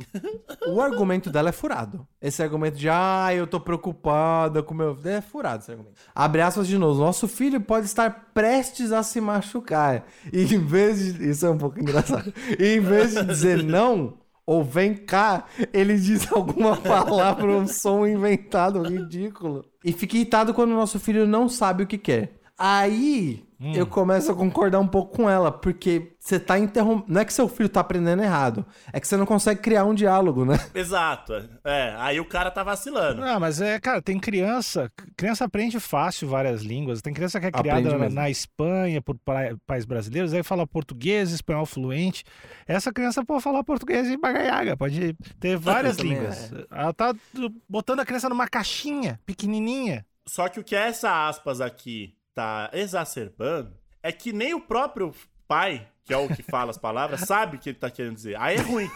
o 0.67 0.79
argumento 0.81 1.29
dela 1.29 1.49
é 1.49 1.51
furado. 1.51 2.07
Esse 2.21 2.43
argumento 2.43 2.77
de, 2.77 2.87
ah, 2.89 3.29
eu 3.33 3.47
tô 3.47 3.59
preocupada 3.59 4.61
com 4.61 4.73
meu. 4.73 4.97
É 5.05 5.21
furado 5.21 5.63
esse 5.63 5.71
argumento. 5.71 5.95
Abre 6.13 6.41
aspas 6.41 6.67
de 6.67 6.77
novo. 6.77 6.99
Nosso 6.99 7.27
filho 7.27 7.59
pode 7.61 7.85
estar 7.87 8.29
prestes 8.33 8.91
a 8.91 9.01
se 9.03 9.19
machucar. 9.21 10.05
E 10.31 10.41
em 10.43 10.59
vez 10.65 10.99
de. 11.15 11.29
Isso 11.29 11.45
é 11.45 11.49
um 11.49 11.57
pouco 11.57 11.79
engraçado. 11.79 12.31
E 12.59 12.75
em 12.75 12.79
vez 12.79 13.13
de 13.13 13.23
dizer 13.23 13.63
não. 13.63 14.13
Ou 14.47 14.63
vem 14.63 14.95
cá, 14.95 15.43
ele 15.73 15.97
diz 15.97 16.25
alguma 16.31 16.77
palavra, 16.77 17.51
um 17.51 17.67
som 17.67 18.07
inventado, 18.07 18.81
ridículo. 18.81 19.65
E 19.83 19.91
fica 19.91 20.15
irritado 20.15 20.53
quando 20.53 20.71
o 20.71 20.75
nosso 20.75 20.97
filho 21.01 21.27
não 21.27 21.49
sabe 21.49 21.83
o 21.83 21.87
que 21.87 21.97
quer. 21.97 22.39
Aí 22.57 23.45
eu 23.73 23.85
começo 23.87 24.31
a 24.31 24.35
concordar 24.35 24.79
um 24.79 24.87
pouco 24.87 25.15
com 25.17 25.29
ela, 25.29 25.51
porque 25.51 26.13
você 26.19 26.39
tá 26.39 26.57
interrompendo. 26.59 27.11
Não 27.13 27.21
é 27.21 27.25
que 27.25 27.33
seu 27.33 27.47
filho 27.47 27.69
tá 27.69 27.79
aprendendo 27.81 28.21
errado, 28.23 28.65
é 28.93 28.99
que 28.99 29.07
você 29.07 29.15
não 29.17 29.25
consegue 29.25 29.61
criar 29.61 29.83
um 29.85 29.93
diálogo, 29.93 30.43
né? 30.45 30.57
Exato. 30.75 31.33
É, 31.63 31.95
aí 31.97 32.19
o 32.19 32.25
cara 32.25 32.51
tá 32.51 32.63
vacilando. 32.63 33.21
Não, 33.21 33.39
mas 33.39 33.59
é, 33.61 33.79
cara, 33.79 34.01
tem 34.01 34.19
criança. 34.19 34.91
Criança 35.15 35.45
aprende 35.45 35.79
fácil 35.79 36.27
várias 36.27 36.61
línguas. 36.61 37.01
Tem 37.01 37.13
criança 37.13 37.39
que 37.39 37.47
é 37.47 37.51
criada 37.51 37.97
na, 37.97 38.09
na 38.09 38.29
Espanha 38.29 39.01
por 39.01 39.17
pa- 39.23 39.55
pais 39.65 39.85
brasileiros, 39.85 40.33
aí 40.33 40.43
fala 40.43 40.65
português, 40.67 41.31
espanhol 41.31 41.65
fluente. 41.65 42.23
Essa 42.67 42.91
criança 42.91 43.23
pode 43.25 43.43
falar 43.43 43.63
português 43.63 44.07
e 44.07 44.17
bagaiaga, 44.17 44.75
pode 44.77 45.13
ter 45.39 45.57
várias 45.57 45.97
línguas. 45.97 46.51
Ela 46.71 46.93
tá 46.93 47.11
do- 47.33 47.53
botando 47.67 47.99
a 48.01 48.05
criança 48.05 48.29
numa 48.29 48.47
caixinha 48.47 49.19
pequenininha. 49.25 50.05
Só 50.27 50.49
que 50.49 50.59
o 50.59 50.63
que 50.63 50.75
essa 50.75 51.27
aspas 51.29 51.61
aqui 51.61 52.13
tá 52.37 52.69
exacerbando 52.73 53.73
é 54.03 54.11
que 54.11 54.31
nem 54.31 54.53
o 54.53 54.61
próprio 54.61 55.11
pai, 55.47 55.87
que 56.05 56.13
é 56.13 56.17
o 56.17 56.27
que 56.27 56.43
fala 56.43 56.69
as 56.71 56.77
palavras, 56.77 57.21
sabe 57.27 57.57
o 57.57 57.59
que 57.59 57.69
ele 57.69 57.77
tá 57.77 57.89
querendo 57.89 58.13
dizer. 58.15 58.37
Aí 58.39 58.57
é 58.57 58.61
ruim. 58.61 58.89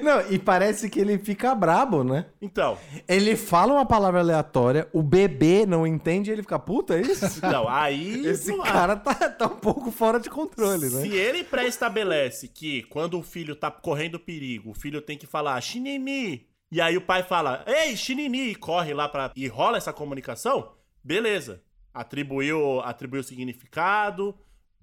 Não, 0.00 0.20
e 0.30 0.38
parece 0.38 0.88
que 0.88 1.00
ele 1.00 1.18
fica 1.18 1.52
brabo, 1.54 2.04
né? 2.04 2.26
Então, 2.40 2.78
Ele 3.08 3.34
fala 3.36 3.72
uma 3.72 3.84
palavra 3.84 4.20
aleatória, 4.20 4.88
o 4.92 5.02
bebê 5.02 5.66
não 5.66 5.84
entende 5.86 6.30
e 6.30 6.32
ele 6.32 6.42
fica, 6.42 6.56
puta, 6.58 6.94
é 6.96 7.00
isso? 7.02 7.24
então 7.38 7.68
aí. 7.68 8.24
Esse 8.26 8.56
não- 8.56 8.62
cara 8.64 8.94
tá, 8.96 9.12
tá 9.28 9.46
um 9.46 9.56
pouco 9.56 9.90
fora 9.90 10.18
de 10.20 10.30
controle, 10.30 10.88
Se 10.88 11.08
né? 11.08 11.08
ele 11.08 11.42
pré-estabelece 11.44 12.48
que 12.48 12.84
quando 12.84 13.18
o 13.18 13.22
filho 13.24 13.56
tá 13.56 13.70
correndo 13.70 14.18
perigo, 14.20 14.70
o 14.70 14.74
filho 14.74 15.02
tem 15.02 15.18
que 15.18 15.26
falar 15.26 15.60
xinini, 15.60 16.46
e 16.70 16.80
aí 16.80 16.96
o 16.96 17.00
pai 17.02 17.22
fala, 17.24 17.64
ei, 17.66 17.96
xinini, 17.96 18.50
e 18.50 18.54
corre 18.54 18.94
lá 18.94 19.08
pra. 19.08 19.32
e 19.34 19.46
rola 19.48 19.76
essa 19.78 19.92
comunicação, 19.92 20.72
beleza. 21.02 21.60
Atribuiu, 21.96 22.80
atribuiu 22.80 23.20
o 23.20 23.24
significado, 23.24 24.34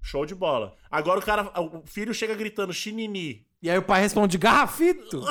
show 0.02 0.26
de 0.26 0.34
bola. 0.34 0.74
Agora 0.90 1.20
o 1.20 1.22
cara, 1.22 1.50
o 1.60 1.82
filho 1.86 2.12
chega 2.12 2.34
gritando 2.34 2.72
xinini. 2.72 3.46
E 3.62 3.70
aí 3.70 3.78
o 3.78 3.82
pai 3.82 4.00
responde, 4.02 4.36
garrafito! 4.36 5.20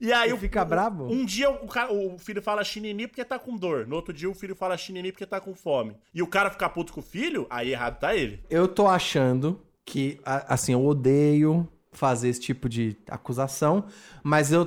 E 0.00 0.12
aí 0.12 0.28
Ele 0.28 0.34
o, 0.34 0.40
fica 0.40 0.64
brabo? 0.64 1.12
um 1.12 1.24
dia 1.24 1.50
o, 1.50 1.66
cara- 1.66 1.92
o 1.92 2.16
filho 2.20 2.40
fala 2.40 2.62
xinini 2.62 3.08
porque 3.08 3.24
tá 3.24 3.36
com 3.36 3.56
dor. 3.56 3.84
No 3.84 3.96
outro 3.96 4.12
dia 4.14 4.30
o 4.30 4.34
filho 4.34 4.54
fala 4.54 4.76
xinini 4.76 5.10
porque 5.10 5.26
tá 5.26 5.40
com 5.40 5.52
fome. 5.56 5.96
E 6.14 6.22
o 6.22 6.26
cara 6.28 6.50
ficar 6.50 6.68
puto 6.68 6.92
com 6.92 7.00
o 7.00 7.02
filho, 7.02 7.48
aí 7.50 7.72
errado 7.72 7.98
tá 7.98 8.14
ele. 8.14 8.40
Eu 8.48 8.68
tô 8.68 8.86
achando 8.86 9.60
que, 9.84 10.20
assim, 10.24 10.72
eu 10.72 10.86
odeio 10.86 11.68
fazer 11.90 12.28
esse 12.28 12.40
tipo 12.40 12.68
de 12.68 12.96
acusação, 13.10 13.86
mas 14.22 14.52
eu 14.52 14.66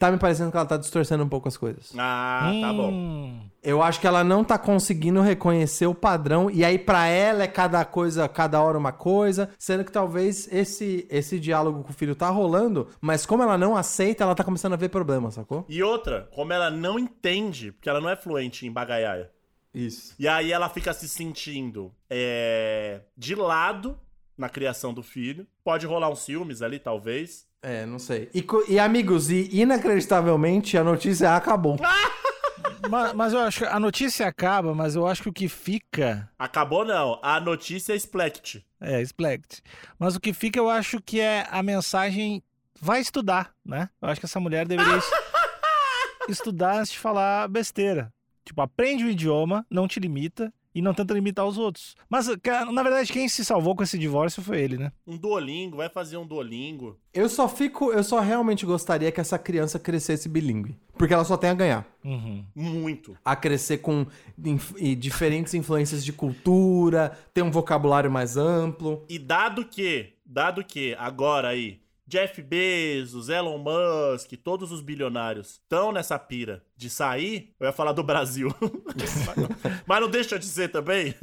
tá 0.00 0.10
me 0.10 0.16
parecendo 0.16 0.50
que 0.50 0.56
ela 0.56 0.64
tá 0.64 0.78
distorcendo 0.78 1.22
um 1.22 1.28
pouco 1.28 1.46
as 1.46 1.58
coisas. 1.58 1.92
Ah, 1.96 2.50
tá 2.58 2.72
bom. 2.72 2.90
Hum. 2.90 3.50
Eu 3.62 3.82
acho 3.82 4.00
que 4.00 4.06
ela 4.06 4.24
não 4.24 4.42
tá 4.42 4.58
conseguindo 4.58 5.20
reconhecer 5.20 5.86
o 5.86 5.94
padrão 5.94 6.50
e 6.50 6.64
aí 6.64 6.78
pra 6.78 7.06
ela 7.06 7.42
é 7.42 7.46
cada 7.46 7.84
coisa, 7.84 8.26
cada 8.26 8.62
hora 8.62 8.78
uma 8.78 8.92
coisa, 8.92 9.50
sendo 9.58 9.84
que 9.84 9.92
talvez 9.92 10.50
esse 10.50 11.06
esse 11.10 11.38
diálogo 11.38 11.84
com 11.84 11.90
o 11.90 11.92
filho 11.94 12.14
tá 12.16 12.30
rolando, 12.30 12.88
mas 12.98 13.26
como 13.26 13.42
ela 13.42 13.58
não 13.58 13.76
aceita, 13.76 14.24
ela 14.24 14.34
tá 14.34 14.42
começando 14.42 14.72
a 14.72 14.76
ver 14.76 14.88
problema, 14.88 15.30
sacou? 15.30 15.66
E 15.68 15.82
outra, 15.82 16.30
como 16.34 16.54
ela 16.54 16.70
não 16.70 16.98
entende, 16.98 17.70
porque 17.70 17.90
ela 17.90 18.00
não 18.00 18.08
é 18.08 18.16
fluente 18.16 18.66
em 18.66 18.72
bagaiaia. 18.72 19.30
Isso. 19.74 20.14
E 20.18 20.26
aí 20.26 20.50
ela 20.50 20.70
fica 20.70 20.94
se 20.94 21.06
sentindo 21.06 21.94
é, 22.08 23.02
de 23.14 23.34
lado 23.34 23.98
na 24.34 24.48
criação 24.48 24.94
do 24.94 25.02
filho. 25.02 25.46
Pode 25.62 25.86
rolar 25.86 26.08
uns 26.08 26.20
ciúmes 26.20 26.62
ali, 26.62 26.78
talvez. 26.78 27.49
É, 27.62 27.84
não 27.84 27.98
sei. 27.98 28.30
E, 28.34 28.44
e, 28.68 28.78
amigos, 28.78 29.30
e 29.30 29.48
inacreditavelmente 29.60 30.78
a 30.78 30.84
notícia 30.84 31.34
acabou. 31.36 31.76
mas, 32.88 33.12
mas 33.12 33.32
eu 33.32 33.40
acho 33.40 33.58
que 33.60 33.64
a 33.66 33.78
notícia 33.78 34.26
acaba, 34.26 34.74
mas 34.74 34.96
eu 34.96 35.06
acho 35.06 35.22
que 35.22 35.28
o 35.28 35.32
que 35.32 35.48
fica. 35.48 36.30
Acabou 36.38 36.84
não. 36.84 37.18
A 37.22 37.38
notícia 37.40 37.92
é 37.92 37.96
Splect. 37.96 38.64
É, 38.80 39.02
Splect. 39.02 39.62
Mas 39.98 40.16
o 40.16 40.20
que 40.20 40.32
fica, 40.32 40.58
eu 40.58 40.70
acho 40.70 41.00
que 41.02 41.20
é 41.20 41.46
a 41.50 41.62
mensagem. 41.62 42.42
Vai 42.80 43.00
estudar, 43.00 43.52
né? 43.64 43.90
Eu 44.00 44.08
acho 44.08 44.20
que 44.20 44.24
essa 44.26 44.40
mulher 44.40 44.66
deveria 44.66 44.96
es- 44.96 45.10
estudar 46.30 46.78
antes 46.78 46.92
de 46.92 46.98
falar 46.98 47.46
besteira. 47.48 48.10
Tipo, 48.42 48.62
aprende 48.62 49.04
o 49.04 49.10
idioma, 49.10 49.66
não 49.70 49.86
te 49.86 50.00
limita 50.00 50.50
e 50.74 50.80
não 50.80 50.94
tenta 50.94 51.12
limitar 51.14 51.46
os 51.46 51.58
outros. 51.58 51.96
Mas, 52.08 52.26
na 52.72 52.82
verdade, 52.82 53.12
quem 53.12 53.28
se 53.28 53.44
salvou 53.44 53.74
com 53.74 53.82
esse 53.82 53.98
divórcio 53.98 54.42
foi 54.42 54.60
ele, 54.60 54.78
né? 54.78 54.92
Um 55.06 55.16
Duolingo, 55.16 55.76
vai 55.78 55.88
fazer 55.88 56.16
um 56.16 56.26
Duolingo. 56.26 56.96
Eu 57.12 57.28
só 57.28 57.48
fico, 57.48 57.92
eu 57.92 58.04
só 58.04 58.20
realmente 58.20 58.64
gostaria 58.64 59.10
que 59.10 59.20
essa 59.20 59.38
criança 59.38 59.78
crescesse 59.78 60.28
bilíngue. 60.28 60.76
Porque 60.96 61.14
ela 61.14 61.24
só 61.24 61.36
tem 61.36 61.50
a 61.50 61.54
ganhar. 61.54 61.86
Uhum. 62.04 62.44
Muito. 62.54 63.16
A 63.24 63.34
crescer 63.34 63.78
com 63.78 64.06
inf- 64.44 64.74
e 64.78 64.94
diferentes 64.94 65.54
influências 65.54 66.04
de 66.04 66.12
cultura, 66.12 67.18
ter 67.34 67.42
um 67.42 67.50
vocabulário 67.50 68.10
mais 68.10 68.36
amplo. 68.36 69.04
E 69.08 69.18
dado 69.18 69.64
que, 69.64 70.12
dado 70.24 70.62
que 70.62 70.94
agora 70.98 71.48
aí, 71.48 71.80
Jeff 72.10 72.42
Bezos, 72.42 73.28
Elon 73.28 73.56
Musk, 73.58 74.32
todos 74.42 74.72
os 74.72 74.80
bilionários 74.80 75.52
estão 75.52 75.92
nessa 75.92 76.18
pira 76.18 76.64
de 76.76 76.90
sair, 76.90 77.54
eu 77.60 77.68
ia 77.68 77.72
falar 77.72 77.92
do 77.92 78.02
Brasil. 78.02 78.48
Mas 79.86 80.00
não- 80.00 80.10
deixa 80.10 80.36
de 80.36 80.44
ser 80.44 80.68
também. 80.70 81.14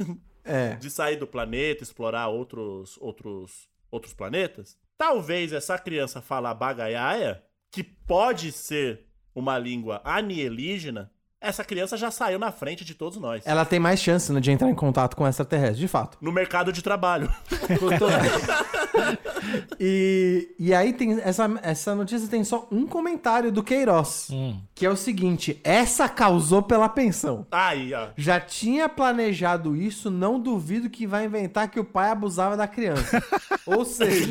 É. 0.42 0.76
de 0.76 0.88
sair 0.88 1.16
do 1.16 1.26
planeta, 1.26 1.82
explorar 1.82 2.28
outros 2.28 2.96
outros 3.02 3.68
outros 3.90 4.14
planetas. 4.14 4.78
Talvez 4.96 5.52
essa 5.52 5.78
criança 5.78 6.22
falar 6.22 6.54
bagaiaia, 6.54 7.42
que 7.70 7.84
pode 7.84 8.50
ser 8.50 9.04
uma 9.34 9.58
língua 9.58 10.00
anielígena, 10.02 11.12
essa 11.38 11.62
criança 11.62 11.98
já 11.98 12.10
saiu 12.10 12.38
na 12.38 12.50
frente 12.50 12.82
de 12.82 12.94
todos 12.94 13.18
nós. 13.18 13.46
Ela 13.46 13.66
tem 13.66 13.78
mais 13.78 14.00
chance 14.00 14.32
né, 14.32 14.40
de 14.40 14.50
entrar 14.50 14.70
em 14.70 14.74
contato 14.74 15.16
com 15.16 15.26
extraterrestre, 15.28 15.80
de 15.80 15.86
fato. 15.86 16.16
No 16.20 16.32
mercado 16.32 16.72
de 16.72 16.82
trabalho. 16.82 17.30
e, 19.80 20.54
e 20.58 20.74
aí 20.74 20.92
tem 20.92 21.20
essa, 21.20 21.48
essa 21.62 21.94
notícia 21.94 22.28
tem 22.28 22.44
só 22.44 22.66
um 22.70 22.86
comentário 22.86 23.50
do 23.52 23.62
Queiroz, 23.62 24.28
Hum. 24.30 24.60
que 24.74 24.84
é 24.86 24.90
o 24.90 24.96
seguinte: 24.96 25.60
essa 25.64 26.08
causou 26.08 26.62
pela 26.62 26.88
pensão. 26.88 27.46
Aí, 27.50 27.92
ó. 27.94 28.08
Já 28.16 28.40
tinha 28.40 28.88
planejado 28.88 29.76
isso, 29.76 30.10
não 30.10 30.38
duvido 30.40 30.90
que 30.90 31.06
vai 31.06 31.24
inventar 31.24 31.70
que 31.70 31.80
o 31.80 31.84
pai 31.84 32.10
abusava 32.10 32.56
da 32.56 32.66
criança. 32.66 33.22
Ou 33.66 33.84
seja, 33.84 34.26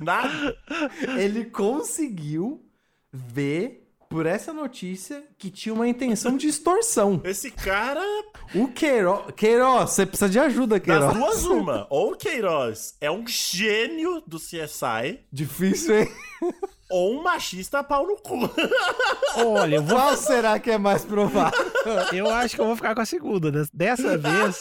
Nada. 0.00 0.56
ele 1.18 1.44
conseguiu 1.46 2.64
ver 3.12 3.81
por 4.12 4.26
essa 4.26 4.52
notícia 4.52 5.24
que 5.38 5.50
tinha 5.50 5.74
uma 5.74 5.88
intenção 5.88 6.36
de 6.36 6.46
extorsão. 6.46 7.20
Esse 7.24 7.50
cara, 7.50 8.00
O 8.54 8.68
Queiroz. 8.68 9.32
Queiroz, 9.34 9.90
você 9.90 10.04
precisa 10.06 10.28
de 10.30 10.38
ajuda, 10.38 10.76
das 10.78 10.84
Queiroz. 10.84 11.14
duas, 11.14 11.44
uma. 11.46 11.86
Ou 11.90 12.12
o 12.12 12.16
Queiroz 12.16 12.94
é 13.00 13.10
um 13.10 13.26
gênio 13.26 14.22
do 14.26 14.38
CSI, 14.38 15.20
Difícil, 15.32 16.00
hein? 16.00 16.08
ou 16.90 17.14
um 17.18 17.22
machista 17.22 17.82
pau 17.82 18.06
no 18.06 18.16
cu. 18.16 18.38
Olha, 19.36 19.80
vou, 19.80 19.96
Qual 19.96 20.16
será 20.16 20.58
que 20.58 20.70
é 20.70 20.76
mais 20.78 21.04
provável? 21.04 21.58
eu 22.12 22.28
acho 22.28 22.54
que 22.54 22.60
eu 22.60 22.66
vou 22.66 22.76
ficar 22.76 22.94
com 22.94 23.00
a 23.00 23.06
segunda. 23.06 23.50
Des- 23.50 23.70
Dessa 23.72 24.18
vez, 24.18 24.58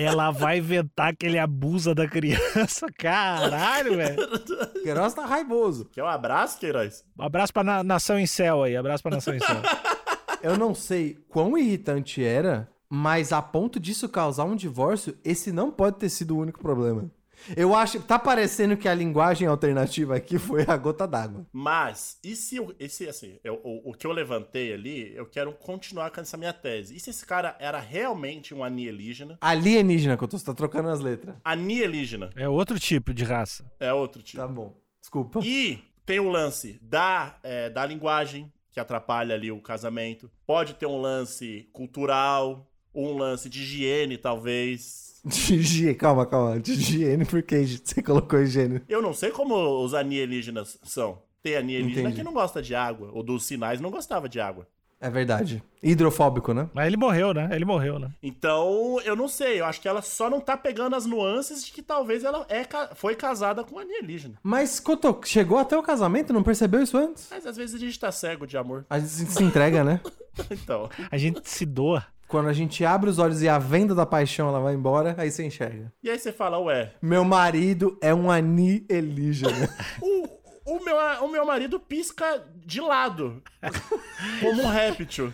ela 0.00 0.30
vai 0.30 0.58
inventar 0.58 1.14
que 1.16 1.26
ele 1.26 1.38
abusa 1.38 1.94
da 1.94 2.06
criança. 2.06 2.86
Caralho, 2.98 3.96
velho. 3.96 4.16
Queiroz 4.82 5.14
tá 5.14 5.24
raivoso. 5.26 5.86
Quer 5.92 6.02
um 6.04 6.08
abraço, 6.08 6.58
Queiroz? 6.58 7.04
Um 7.18 7.24
abraço 7.24 7.52
pra 7.52 7.64
na- 7.64 7.82
Nação 7.84 8.18
em 8.18 8.26
Céu 8.26 8.62
aí. 8.62 8.76
Abraço 8.76 9.02
pra 9.02 9.12
Nação 9.12 9.34
em 9.34 9.40
Céu. 9.40 9.56
Eu 10.42 10.56
não 10.56 10.72
sei 10.74 11.18
quão 11.28 11.58
irritante 11.58 12.22
era, 12.22 12.68
mas 12.88 13.32
a 13.32 13.42
ponto 13.42 13.80
disso 13.80 14.08
causar 14.08 14.44
um 14.44 14.54
divórcio, 14.54 15.16
esse 15.24 15.50
não 15.50 15.70
pode 15.70 15.96
ter 15.96 16.08
sido 16.08 16.36
o 16.36 16.38
único 16.38 16.60
problema. 16.60 17.10
Eu 17.56 17.74
acho. 17.74 18.00
Tá 18.02 18.18
parecendo 18.18 18.76
que 18.76 18.88
a 18.88 18.94
linguagem 18.94 19.46
alternativa 19.48 20.16
aqui 20.16 20.38
foi 20.38 20.64
a 20.66 20.76
gota 20.76 21.06
d'água. 21.06 21.46
Mas, 21.52 22.18
e 22.22 22.34
se 22.36 22.56
eu, 22.56 22.74
esse, 22.78 23.08
assim, 23.08 23.38
eu- 23.44 23.60
o, 23.64 23.90
o 23.90 23.94
que 23.94 24.06
eu 24.06 24.12
levantei 24.12 24.72
ali, 24.72 25.14
eu 25.14 25.26
quero 25.26 25.52
continuar 25.52 26.10
com 26.10 26.20
essa 26.20 26.36
minha 26.36 26.52
tese. 26.52 26.96
E 26.96 27.00
se 27.00 27.10
esse 27.10 27.24
cara 27.24 27.56
era 27.58 27.78
realmente 27.78 28.54
um 28.54 28.62
anielígena? 28.64 29.38
Alienígena, 29.40 30.16
que 30.16 30.24
eu 30.24 30.28
tô 30.28 30.38
tá 30.38 30.54
trocando 30.54 30.88
as 30.88 31.00
letras. 31.00 31.36
Anielígena 31.44 32.30
É 32.36 32.48
outro 32.48 32.78
tipo 32.78 33.12
de 33.14 33.24
raça. 33.24 33.64
é 33.78 33.92
outro 33.92 34.22
tipo. 34.22 34.38
Tá 34.38 34.46
bom. 34.48 34.74
Desculpa. 35.00 35.40
E 35.44 35.78
tem 36.04 36.18
o 36.20 36.28
lance 36.28 36.78
da, 36.82 37.38
é, 37.42 37.68
da 37.70 37.84
linguagem, 37.84 38.50
que 38.70 38.80
atrapalha 38.80 39.34
ali 39.34 39.50
o 39.50 39.60
casamento. 39.60 40.30
Pode 40.46 40.74
ter 40.74 40.86
um 40.86 41.00
lance 41.00 41.68
cultural, 41.72 42.70
um 42.94 43.16
lance 43.16 43.48
de 43.48 43.60
higiene, 43.62 44.16
talvez. 44.16 45.07
De 45.24 45.54
higiene, 45.54 45.94
calma, 45.94 46.24
calma. 46.26 46.58
De 46.60 46.72
higiene, 46.72 47.24
por 47.24 47.42
que 47.42 47.66
você 47.66 48.02
colocou 48.02 48.40
higiene? 48.40 48.82
Eu 48.88 49.02
não 49.02 49.12
sei 49.12 49.30
como 49.30 49.54
os 49.84 49.94
alienígenas 49.94 50.78
são. 50.82 51.22
Tem 51.42 51.56
alienígena 51.56 52.00
Entendi. 52.08 52.16
que 52.16 52.22
não 52.22 52.32
gosta 52.32 52.60
de 52.62 52.74
água, 52.74 53.10
ou 53.12 53.22
dos 53.22 53.44
sinais 53.44 53.80
não 53.80 53.90
gostava 53.90 54.28
de 54.28 54.40
água. 54.40 54.66
É 55.00 55.08
verdade. 55.08 55.62
Hidrofóbico, 55.80 56.52
né? 56.52 56.68
Mas 56.74 56.88
ele 56.88 56.96
morreu, 56.96 57.32
né? 57.32 57.48
Ele 57.52 57.64
morreu, 57.64 58.00
né? 58.00 58.10
Então, 58.20 59.00
eu 59.04 59.14
não 59.14 59.28
sei, 59.28 59.60
eu 59.60 59.64
acho 59.64 59.80
que 59.80 59.86
ela 59.86 60.02
só 60.02 60.28
não 60.28 60.40
tá 60.40 60.56
pegando 60.56 60.96
as 60.96 61.06
nuances 61.06 61.64
de 61.64 61.70
que 61.70 61.82
talvez 61.82 62.24
ela 62.24 62.44
é, 62.48 62.66
foi 62.96 63.14
casada 63.14 63.62
com 63.62 63.76
um 63.76 63.78
alienígena. 63.78 64.34
Mas, 64.42 64.80
Cotô, 64.80 65.20
chegou 65.24 65.58
até 65.58 65.78
o 65.78 65.82
casamento, 65.84 66.32
não 66.32 66.42
percebeu 66.42 66.82
isso 66.82 66.98
antes? 66.98 67.28
Mas 67.30 67.46
às 67.46 67.56
vezes 67.56 67.76
a 67.76 67.78
gente 67.78 67.98
tá 67.98 68.10
cego 68.10 68.44
de 68.44 68.56
amor. 68.56 68.86
A 68.90 68.98
gente 68.98 69.10
se 69.30 69.42
entrega, 69.44 69.84
né? 69.84 70.00
Então, 70.52 70.88
A 71.10 71.18
gente 71.18 71.40
se 71.50 71.66
doa. 71.66 72.06
Quando 72.28 72.48
a 72.48 72.52
gente 72.52 72.84
abre 72.84 73.08
os 73.08 73.18
olhos 73.18 73.42
e 73.42 73.48
a 73.48 73.58
venda 73.58 73.94
da 73.94 74.04
paixão 74.04 74.48
ela 74.48 74.60
vai 74.60 74.74
embora, 74.74 75.14
aí 75.18 75.30
você 75.30 75.44
enxerga. 75.46 75.90
e 76.02 76.10
aí 76.10 76.18
você 76.18 76.30
fala, 76.30 76.58
ué, 76.58 76.92
Meu 77.00 77.24
marido 77.24 77.96
é 78.02 78.14
um 78.14 78.30
alienígena. 78.30 79.68
o, 80.02 80.28
o, 80.76 80.84
meu, 80.84 80.96
o 81.22 81.28
meu 81.28 81.46
marido 81.46 81.80
pisca 81.80 82.44
de 82.66 82.80
lado, 82.82 83.42
como 84.40 84.62
um 84.62 84.68
réptil. 84.68 85.32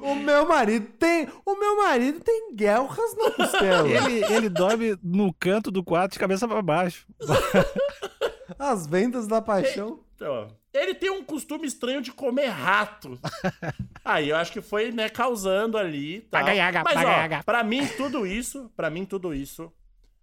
o 0.00 0.14
meu 0.14 0.46
marido 0.46 0.86
tem. 0.98 1.28
O 1.44 1.58
meu 1.58 1.76
marido 1.78 2.20
tem 2.20 2.54
guelras 2.54 3.16
na 3.16 3.30
costela. 3.32 3.88
Ele, 3.88 4.24
ele 4.32 4.48
dorme 4.48 4.96
no 5.02 5.32
canto 5.34 5.70
do 5.72 5.82
quarto 5.82 6.12
de 6.12 6.18
cabeça 6.20 6.46
pra 6.46 6.62
baixo. 6.62 7.06
As 8.58 8.86
vendas 8.86 9.26
da 9.26 9.42
paixão. 9.42 10.00
Então, 10.14 10.48
ele 10.74 10.92
tem 10.92 11.08
um 11.08 11.22
costume 11.24 11.66
estranho 11.66 12.02
de 12.02 12.10
comer 12.12 12.48
rato. 12.48 13.18
Aí 14.04 14.28
eu 14.28 14.36
acho 14.36 14.52
que 14.52 14.60
foi, 14.60 14.90
né, 14.90 15.08
causando 15.08 15.78
ali. 15.78 16.22
Tal. 16.22 16.40
Bagaiaga, 16.42 16.82
Mas, 16.84 16.94
bagaiaga. 16.94 17.38
ó, 17.38 17.42
pra 17.44 17.62
mim, 17.62 17.86
tudo 17.96 18.26
isso, 18.26 18.70
pra 18.76 18.90
mim, 18.90 19.04
tudo 19.06 19.32
isso, 19.32 19.72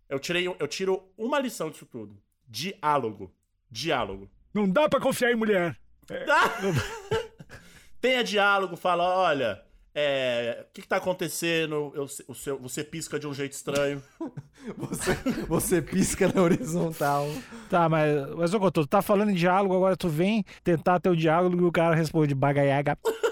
eu, 0.10 0.20
tirei, 0.20 0.46
eu 0.48 0.68
tiro 0.68 1.02
uma 1.18 1.40
lição 1.40 1.70
disso 1.70 1.86
tudo. 1.86 2.22
Diálogo. 2.46 3.34
Diálogo. 3.70 4.30
Não 4.54 4.70
dá 4.70 4.90
pra 4.90 5.00
confiar 5.00 5.32
em 5.32 5.36
mulher. 5.36 5.78
Tenha 8.02 8.24
diálogo, 8.24 8.76
fala, 8.76 9.04
olha, 9.04 9.64
é, 9.94 10.66
o 10.70 10.74
que, 10.74 10.82
que 10.82 10.88
tá 10.88 10.98
acontecendo? 10.98 11.92
Eu, 11.96 12.08
o 12.28 12.36
seu, 12.36 12.58
você 12.58 12.84
pisca 12.84 13.20
de 13.20 13.28
um 13.28 13.34
jeito 13.34 13.54
estranho. 13.54 14.02
Você, 14.78 15.18
você 15.48 15.82
pisca 15.82 16.32
na 16.32 16.40
horizontal. 16.40 17.28
Tá, 17.68 17.90
mas, 17.90 18.30
mas 18.36 18.54
ô 18.54 18.72
tu 18.72 18.86
tá 18.86 19.02
falando 19.02 19.32
em 19.32 19.34
diálogo, 19.34 19.76
agora 19.76 19.98
tu 19.98 20.08
vem 20.08 20.46
tentar 20.64 21.00
ter 21.00 21.10
o 21.10 21.16
diálogo 21.16 21.60
e 21.60 21.66
o 21.66 21.72
cara 21.72 21.96
responde 21.96 22.36
bagaiaga. 22.36 22.96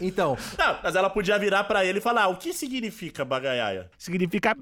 Então, 0.00 0.36
Não, 0.58 0.78
mas 0.82 0.94
ela 0.94 1.10
podia 1.10 1.38
virar 1.38 1.64
pra 1.64 1.84
ele 1.84 1.98
e 1.98 2.02
falar, 2.02 2.28
o 2.28 2.36
que 2.36 2.52
significa 2.52 3.24
bagaiaia? 3.24 3.90
Significa. 3.98 4.56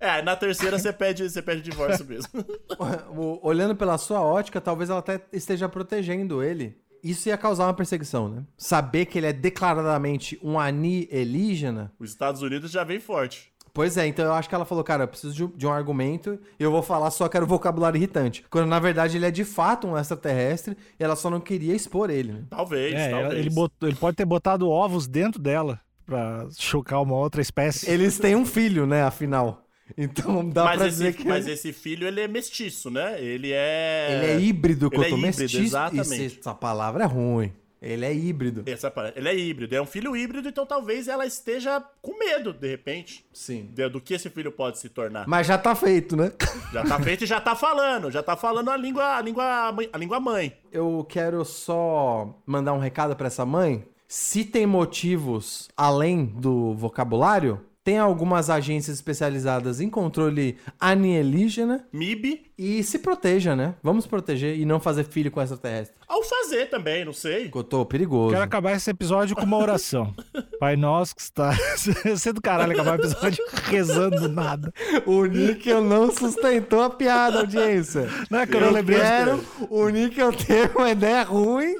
É, 0.00 0.22
na 0.22 0.36
terceira 0.36 0.78
você 0.78 0.92
pede, 0.92 1.28
você 1.28 1.42
pede 1.42 1.62
divórcio 1.62 2.04
mesmo. 2.04 2.30
olhando 3.42 3.76
pela 3.76 3.98
sua 3.98 4.20
ótica, 4.20 4.60
talvez 4.60 4.90
ela 4.90 5.00
até 5.00 5.20
esteja 5.32 5.68
protegendo 5.68 6.42
ele. 6.42 6.76
Isso 7.02 7.28
ia 7.28 7.36
causar 7.36 7.66
uma 7.66 7.74
perseguição, 7.74 8.28
né? 8.28 8.42
Saber 8.56 9.06
que 9.06 9.18
ele 9.18 9.26
é 9.26 9.32
declaradamente 9.32 10.38
um 10.42 10.58
alienígena. 10.58 11.92
Os 11.98 12.10
Estados 12.10 12.42
Unidos 12.42 12.70
já 12.70 12.84
vem 12.84 13.00
forte. 13.00 13.52
Pois 13.72 13.98
é, 13.98 14.06
então 14.06 14.24
eu 14.24 14.32
acho 14.32 14.48
que 14.48 14.54
ela 14.54 14.64
falou, 14.64 14.82
cara, 14.82 15.04
eu 15.04 15.08
preciso 15.08 15.34
de, 15.34 15.46
de 15.58 15.66
um 15.66 15.70
argumento 15.72 16.38
e 16.58 16.62
eu 16.62 16.70
vou 16.70 16.80
falar 16.82 17.10
só 17.10 17.28
que 17.28 17.36
era 17.36 17.44
o 17.44 17.48
vocabulário 17.48 17.98
irritante. 17.98 18.42
Quando 18.48 18.66
na 18.68 18.78
verdade 18.80 19.18
ele 19.18 19.26
é 19.26 19.30
de 19.30 19.44
fato 19.44 19.86
um 19.86 19.98
extraterrestre 19.98 20.74
e 20.98 21.04
ela 21.04 21.14
só 21.14 21.28
não 21.28 21.40
queria 21.40 21.74
expor 21.74 22.08
ele, 22.08 22.32
né? 22.32 22.44
Talvez, 22.48 22.94
É, 22.94 23.10
talvez. 23.10 23.34
ele, 23.34 23.50
botou- 23.50 23.86
ele 23.86 23.98
pode 23.98 24.16
ter 24.16 24.24
botado 24.24 24.66
ovos 24.70 25.06
dentro 25.06 25.38
dela 25.42 25.78
pra 26.06 26.46
chocar 26.58 27.02
uma 27.02 27.16
outra 27.16 27.42
espécie. 27.42 27.90
Eles 27.90 28.18
têm 28.18 28.34
um 28.34 28.46
filho, 28.46 28.86
né, 28.86 29.02
afinal. 29.02 29.65
Então 29.96 30.48
dá 30.48 30.64
mas, 30.64 30.76
pra 30.78 30.86
esse, 30.88 30.96
dizer 30.98 31.14
que 31.14 31.28
mas 31.28 31.46
esse 31.46 31.72
filho, 31.72 32.06
ele 32.06 32.20
é 32.20 32.28
mestiço, 32.28 32.90
né? 32.90 33.20
Ele 33.22 33.52
é... 33.52 34.08
ele 34.10 34.32
é 34.32 34.40
híbrido, 34.40 34.86
Ele 34.92 34.94
é 34.94 35.04
Cotô, 35.04 35.16
híbrido, 35.18 35.26
mestiço. 35.42 35.62
exatamente. 35.62 36.38
Essa 36.40 36.54
palavra 36.54 37.04
é 37.04 37.06
ruim. 37.06 37.52
Ele 37.80 38.04
é 38.06 38.12
híbrido. 38.12 38.62
Essa 38.66 38.92
ele 39.14 39.28
é 39.28 39.36
híbrido, 39.36 39.74
é 39.76 39.80
um 39.80 39.86
filho 39.86 40.16
híbrido, 40.16 40.48
então 40.48 40.64
talvez 40.64 41.08
ela 41.08 41.26
esteja 41.26 41.80
com 42.00 42.18
medo, 42.18 42.52
de 42.52 42.66
repente, 42.66 43.24
Sim. 43.32 43.68
de- 43.72 43.88
do 43.88 44.00
que 44.00 44.14
esse 44.14 44.30
filho 44.30 44.50
pode 44.50 44.78
se 44.78 44.88
tornar. 44.88 45.28
Mas 45.28 45.46
já 45.46 45.58
tá 45.58 45.74
feito, 45.74 46.16
né? 46.16 46.32
Já 46.72 46.82
tá 46.84 46.98
feito 47.00 47.22
e 47.24 47.26
já 47.26 47.40
tá 47.40 47.54
falando, 47.54 48.10
já 48.10 48.22
tá 48.22 48.36
falando 48.36 48.70
a 48.70 48.76
língua, 48.76 49.16
a 49.16 49.22
língua, 49.22 49.74
a 49.92 49.98
língua 49.98 50.18
mãe. 50.18 50.52
Eu 50.72 51.06
quero 51.08 51.44
só 51.44 52.34
mandar 52.44 52.72
um 52.72 52.78
recado 52.80 53.14
pra 53.14 53.28
essa 53.28 53.46
mãe 53.46 53.84
se 54.08 54.44
tem 54.44 54.66
motivos 54.66 55.68
além 55.76 56.24
do 56.24 56.74
vocabulário, 56.74 57.60
tem 57.86 57.98
algumas 57.98 58.50
agências 58.50 58.96
especializadas 58.96 59.80
em 59.80 59.88
controle 59.88 60.58
alienígena 60.80 61.86
MIB, 61.92 62.50
e 62.58 62.82
se 62.82 62.98
proteja, 62.98 63.54
né? 63.54 63.74
Vamos 63.80 64.06
proteger 64.08 64.58
e 64.58 64.64
não 64.64 64.80
fazer 64.80 65.04
filho 65.04 65.30
com 65.30 65.40
extraterrestre. 65.40 65.94
ao 66.08 66.22
fazer 66.24 66.66
também, 66.66 67.04
não 67.04 67.12
sei. 67.12 67.48
Eu 67.54 67.62
tô 67.62 67.84
perigoso. 67.86 68.32
Quero 68.32 68.42
acabar 68.42 68.72
esse 68.72 68.90
episódio 68.90 69.36
com 69.36 69.44
uma 69.44 69.58
oração. 69.58 70.12
Pai 70.58 70.74
nosso 70.74 71.14
que 71.14 71.20
está. 71.20 71.54
Ia 72.04 72.16
ser 72.16 72.32
do 72.32 72.40
caralho 72.40 72.72
acabar 72.72 72.98
o 72.98 73.02
episódio 73.02 73.44
rezando 73.64 74.20
do 74.22 74.28
nada. 74.30 74.72
O 75.04 75.24
Níquel 75.26 75.80
não 75.84 76.10
sustentou 76.10 76.82
a 76.82 76.90
piada, 76.90 77.40
audiência. 77.40 78.08
Não 78.30 78.40
é 78.40 78.46
que 78.46 78.56
eu 78.56 78.60
não 78.62 78.70
lembrei. 78.72 78.98
quero 78.98 79.44
o 79.70 79.88
Níquel 79.90 80.32
ter 80.32 80.74
uma 80.74 80.90
ideia 80.90 81.22
ruim, 81.24 81.74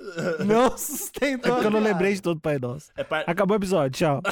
não 0.44 0.76
sustentou 0.76 1.50
É 1.52 1.54
porque 1.54 1.66
eu 1.66 1.70
não 1.70 1.80
lembrei 1.80 2.14
de 2.14 2.22
todo 2.22 2.38
Pai 2.38 2.58
Nosso. 2.60 2.90
É 2.96 3.02
pa- 3.02 3.24
Acabou 3.26 3.56
o 3.56 3.58
episódio, 3.58 3.90
tchau. 3.98 4.22